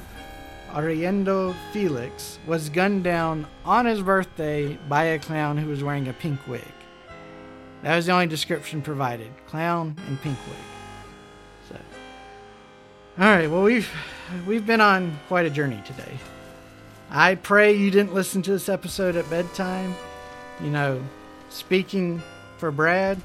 Arellano 0.72 1.56
Felix, 1.72 2.38
was 2.46 2.70
gunned 2.70 3.04
down 3.04 3.48
on 3.64 3.88
his 3.88 4.02
birthday 4.02 4.78
by 4.88 5.06
a 5.06 5.20
clown 5.20 5.58
who 5.58 5.68
was 5.68 5.84
wearing 5.84 6.08
a 6.08 6.14
pink 6.14 6.40
wig. 6.48 6.62
That 7.82 7.96
was 7.96 8.06
the 8.06 8.12
only 8.12 8.28
description 8.28 8.84
provided 8.84 9.32
clown 9.48 9.96
and 10.08 10.22
pink 10.22 10.38
wig. 10.48 10.58
So, 11.70 11.76
all 13.18 13.26
right, 13.26 13.50
well, 13.50 13.64
we've, 13.64 13.90
we've 14.46 14.68
been 14.68 14.82
on 14.82 15.18
quite 15.28 15.48
a 15.48 15.50
journey 15.50 15.82
today. 15.84 16.18
I 17.10 17.36
pray 17.36 17.74
you 17.74 17.90
didn't 17.90 18.14
listen 18.14 18.44
to 18.44 18.52
this 18.52 18.70
episode 18.70 19.16
at 19.16 19.28
bedtime. 19.32 19.96
You 20.62 20.70
know, 20.70 21.04
speaking 21.50 22.22
for 22.58 22.72
Brad, 22.72 23.20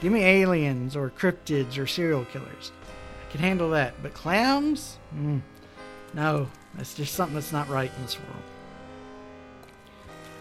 Give 0.00 0.12
me 0.12 0.22
aliens 0.22 0.94
or 0.94 1.10
cryptids 1.10 1.78
or 1.78 1.86
serial 1.86 2.24
killers. 2.26 2.72
I 3.26 3.32
can 3.32 3.40
handle 3.40 3.70
that. 3.70 3.94
But 4.02 4.14
clowns? 4.14 4.98
Mm, 5.14 5.40
no, 6.12 6.48
that's 6.74 6.94
just 6.94 7.14
something 7.14 7.34
that's 7.34 7.52
not 7.52 7.68
right 7.68 7.90
in 7.96 8.02
this 8.02 8.18
world. 8.18 8.42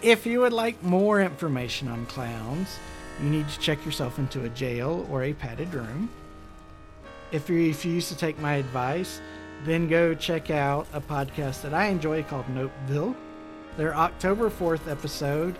If 0.01 0.25
you 0.25 0.41
would 0.41 0.53
like 0.53 0.83
more 0.83 1.21
information 1.21 1.87
on 1.87 2.05
clowns, 2.05 2.77
you 3.21 3.29
need 3.29 3.47
to 3.47 3.59
check 3.59 3.83
yourself 3.85 4.19
into 4.19 4.43
a 4.43 4.49
jail 4.49 5.07
or 5.09 5.23
a 5.23 5.33
padded 5.33 5.73
room. 5.73 6.09
If 7.31 7.49
you 7.49 7.57
refuse 7.57 8.09
to 8.09 8.17
take 8.17 8.37
my 8.39 8.55
advice, 8.55 9.21
then 9.63 9.87
go 9.87 10.13
check 10.13 10.51
out 10.51 10.85
a 10.93 11.01
podcast 11.01 11.61
that 11.61 11.73
I 11.73 11.87
enjoy 11.87 12.23
called 12.23 12.45
Nopeville. 12.47 13.15
Their 13.77 13.95
October 13.95 14.49
4th 14.49 14.89
episode 14.89 15.57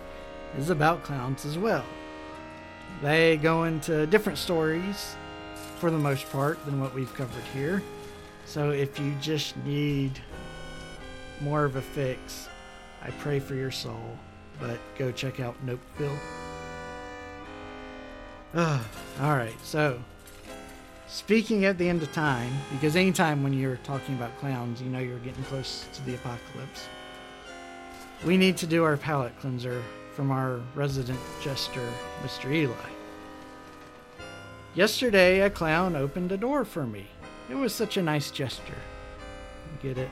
is 0.56 0.70
about 0.70 1.02
clowns 1.02 1.44
as 1.44 1.58
well. 1.58 1.84
They 3.02 3.36
go 3.36 3.64
into 3.64 4.06
different 4.06 4.38
stories 4.38 5.16
for 5.78 5.90
the 5.90 5.98
most 5.98 6.30
part 6.30 6.64
than 6.64 6.80
what 6.80 6.94
we've 6.94 7.12
covered 7.14 7.44
here. 7.52 7.82
So 8.46 8.70
if 8.70 8.98
you 8.98 9.14
just 9.20 9.56
need 9.58 10.18
more 11.40 11.64
of 11.64 11.76
a 11.76 11.82
fix, 11.82 12.48
I 13.02 13.10
pray 13.10 13.40
for 13.40 13.54
your 13.54 13.70
soul. 13.70 14.16
But 14.58 14.78
go 14.96 15.12
check 15.12 15.40
out 15.40 15.54
Nopeville. 15.66 16.18
Uh, 18.54 18.82
all 19.20 19.36
right, 19.36 19.54
so 19.62 20.02
speaking 21.06 21.66
at 21.66 21.76
the 21.76 21.88
end 21.88 22.02
of 22.02 22.12
time, 22.12 22.52
because 22.72 22.96
anytime 22.96 23.42
when 23.42 23.52
you're 23.52 23.76
talking 23.78 24.14
about 24.14 24.36
clowns, 24.38 24.80
you 24.80 24.88
know 24.88 24.98
you're 24.98 25.18
getting 25.18 25.44
close 25.44 25.86
to 25.92 26.04
the 26.06 26.14
apocalypse. 26.14 26.88
We 28.24 28.38
need 28.38 28.56
to 28.58 28.66
do 28.66 28.82
our 28.84 28.96
palate 28.96 29.38
cleanser 29.40 29.82
from 30.16 30.30
our 30.30 30.62
resident 30.74 31.20
jester, 31.42 31.86
Mr. 32.22 32.50
Eli. 32.50 32.72
Yesterday, 34.74 35.42
a 35.42 35.50
clown 35.50 35.94
opened 35.94 36.32
a 36.32 36.38
door 36.38 36.64
for 36.64 36.86
me. 36.86 37.06
It 37.50 37.54
was 37.54 37.74
such 37.74 37.98
a 37.98 38.02
nice 38.02 38.30
gesture. 38.30 38.80
Get 39.82 39.98
it? 39.98 40.08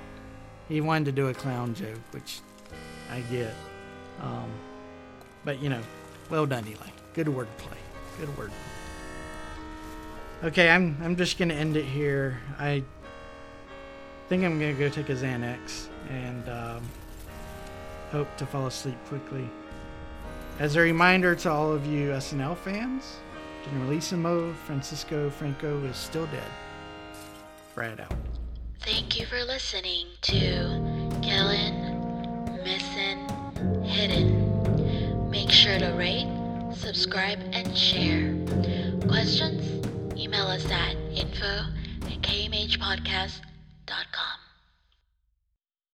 He 0.69 0.83
wanted 0.83 1.07
to 1.07 1.13
do 1.13 1.29
a 1.29 1.35
clown 1.35 1.75
joke, 1.75 1.99
which 2.11 2.41
I 3.11 3.21
get. 3.21 3.55
Um, 4.21 4.51
but, 5.43 5.63
you 5.63 5.71
know, 5.71 5.81
well 6.29 6.45
done, 6.45 6.67
Eli. 6.69 6.91
Good 7.15 7.29
wordplay. 7.29 7.79
Good 8.21 8.37
word. 8.37 8.53
Okay, 10.43 10.69
I'm, 10.69 10.99
I'm 11.03 11.17
just 11.17 11.39
going 11.39 11.49
to 11.49 11.55
end 11.55 11.79
it 11.79 11.87
here. 11.87 12.39
I 12.59 12.85
think 14.29 14.45
I'm 14.45 14.59
going 14.61 14.77
to 14.77 14.79
go 14.79 14.91
take 14.91 15.09
a 15.09 15.15
Xanax 15.15 15.89
and 16.11 16.47
um, 16.51 16.83
hope 18.11 18.29
to 18.37 18.45
fall 18.45 18.67
asleep 18.67 18.99
quickly. 19.09 19.49
As 20.61 20.77
a 20.77 20.81
reminder 20.81 21.35
to 21.35 21.51
all 21.51 21.73
of 21.73 21.85
you 21.85 22.11
SNL 22.11 22.57
fans, 22.57 23.17
Generalissimo 23.65 24.53
Francisco 24.67 25.29
Franco 25.29 25.85
is 25.85 25.97
still 25.97 26.27
dead. 26.27 26.47
Brad 27.75 27.99
out. 27.99 28.15
Thank 28.83 29.19
you 29.19 29.27
for 29.27 29.43
listening 29.43 30.07
to 30.23 31.11
Killing, 31.23 32.63
Missing, 32.63 33.29
Hidden. 33.83 35.29
Make 35.29 35.51
sure 35.51 35.81
to 35.81 35.91
rate, 35.93 36.29
subscribe, 36.77 37.41
and 37.53 37.77
share. 37.77 38.33
Questions? 39.09 39.85
Email 40.17 40.47
us 40.47 40.71
at 40.71 40.95
info 41.13 41.65
at 42.03 42.23
kmhpodcast.com. 42.23 44.44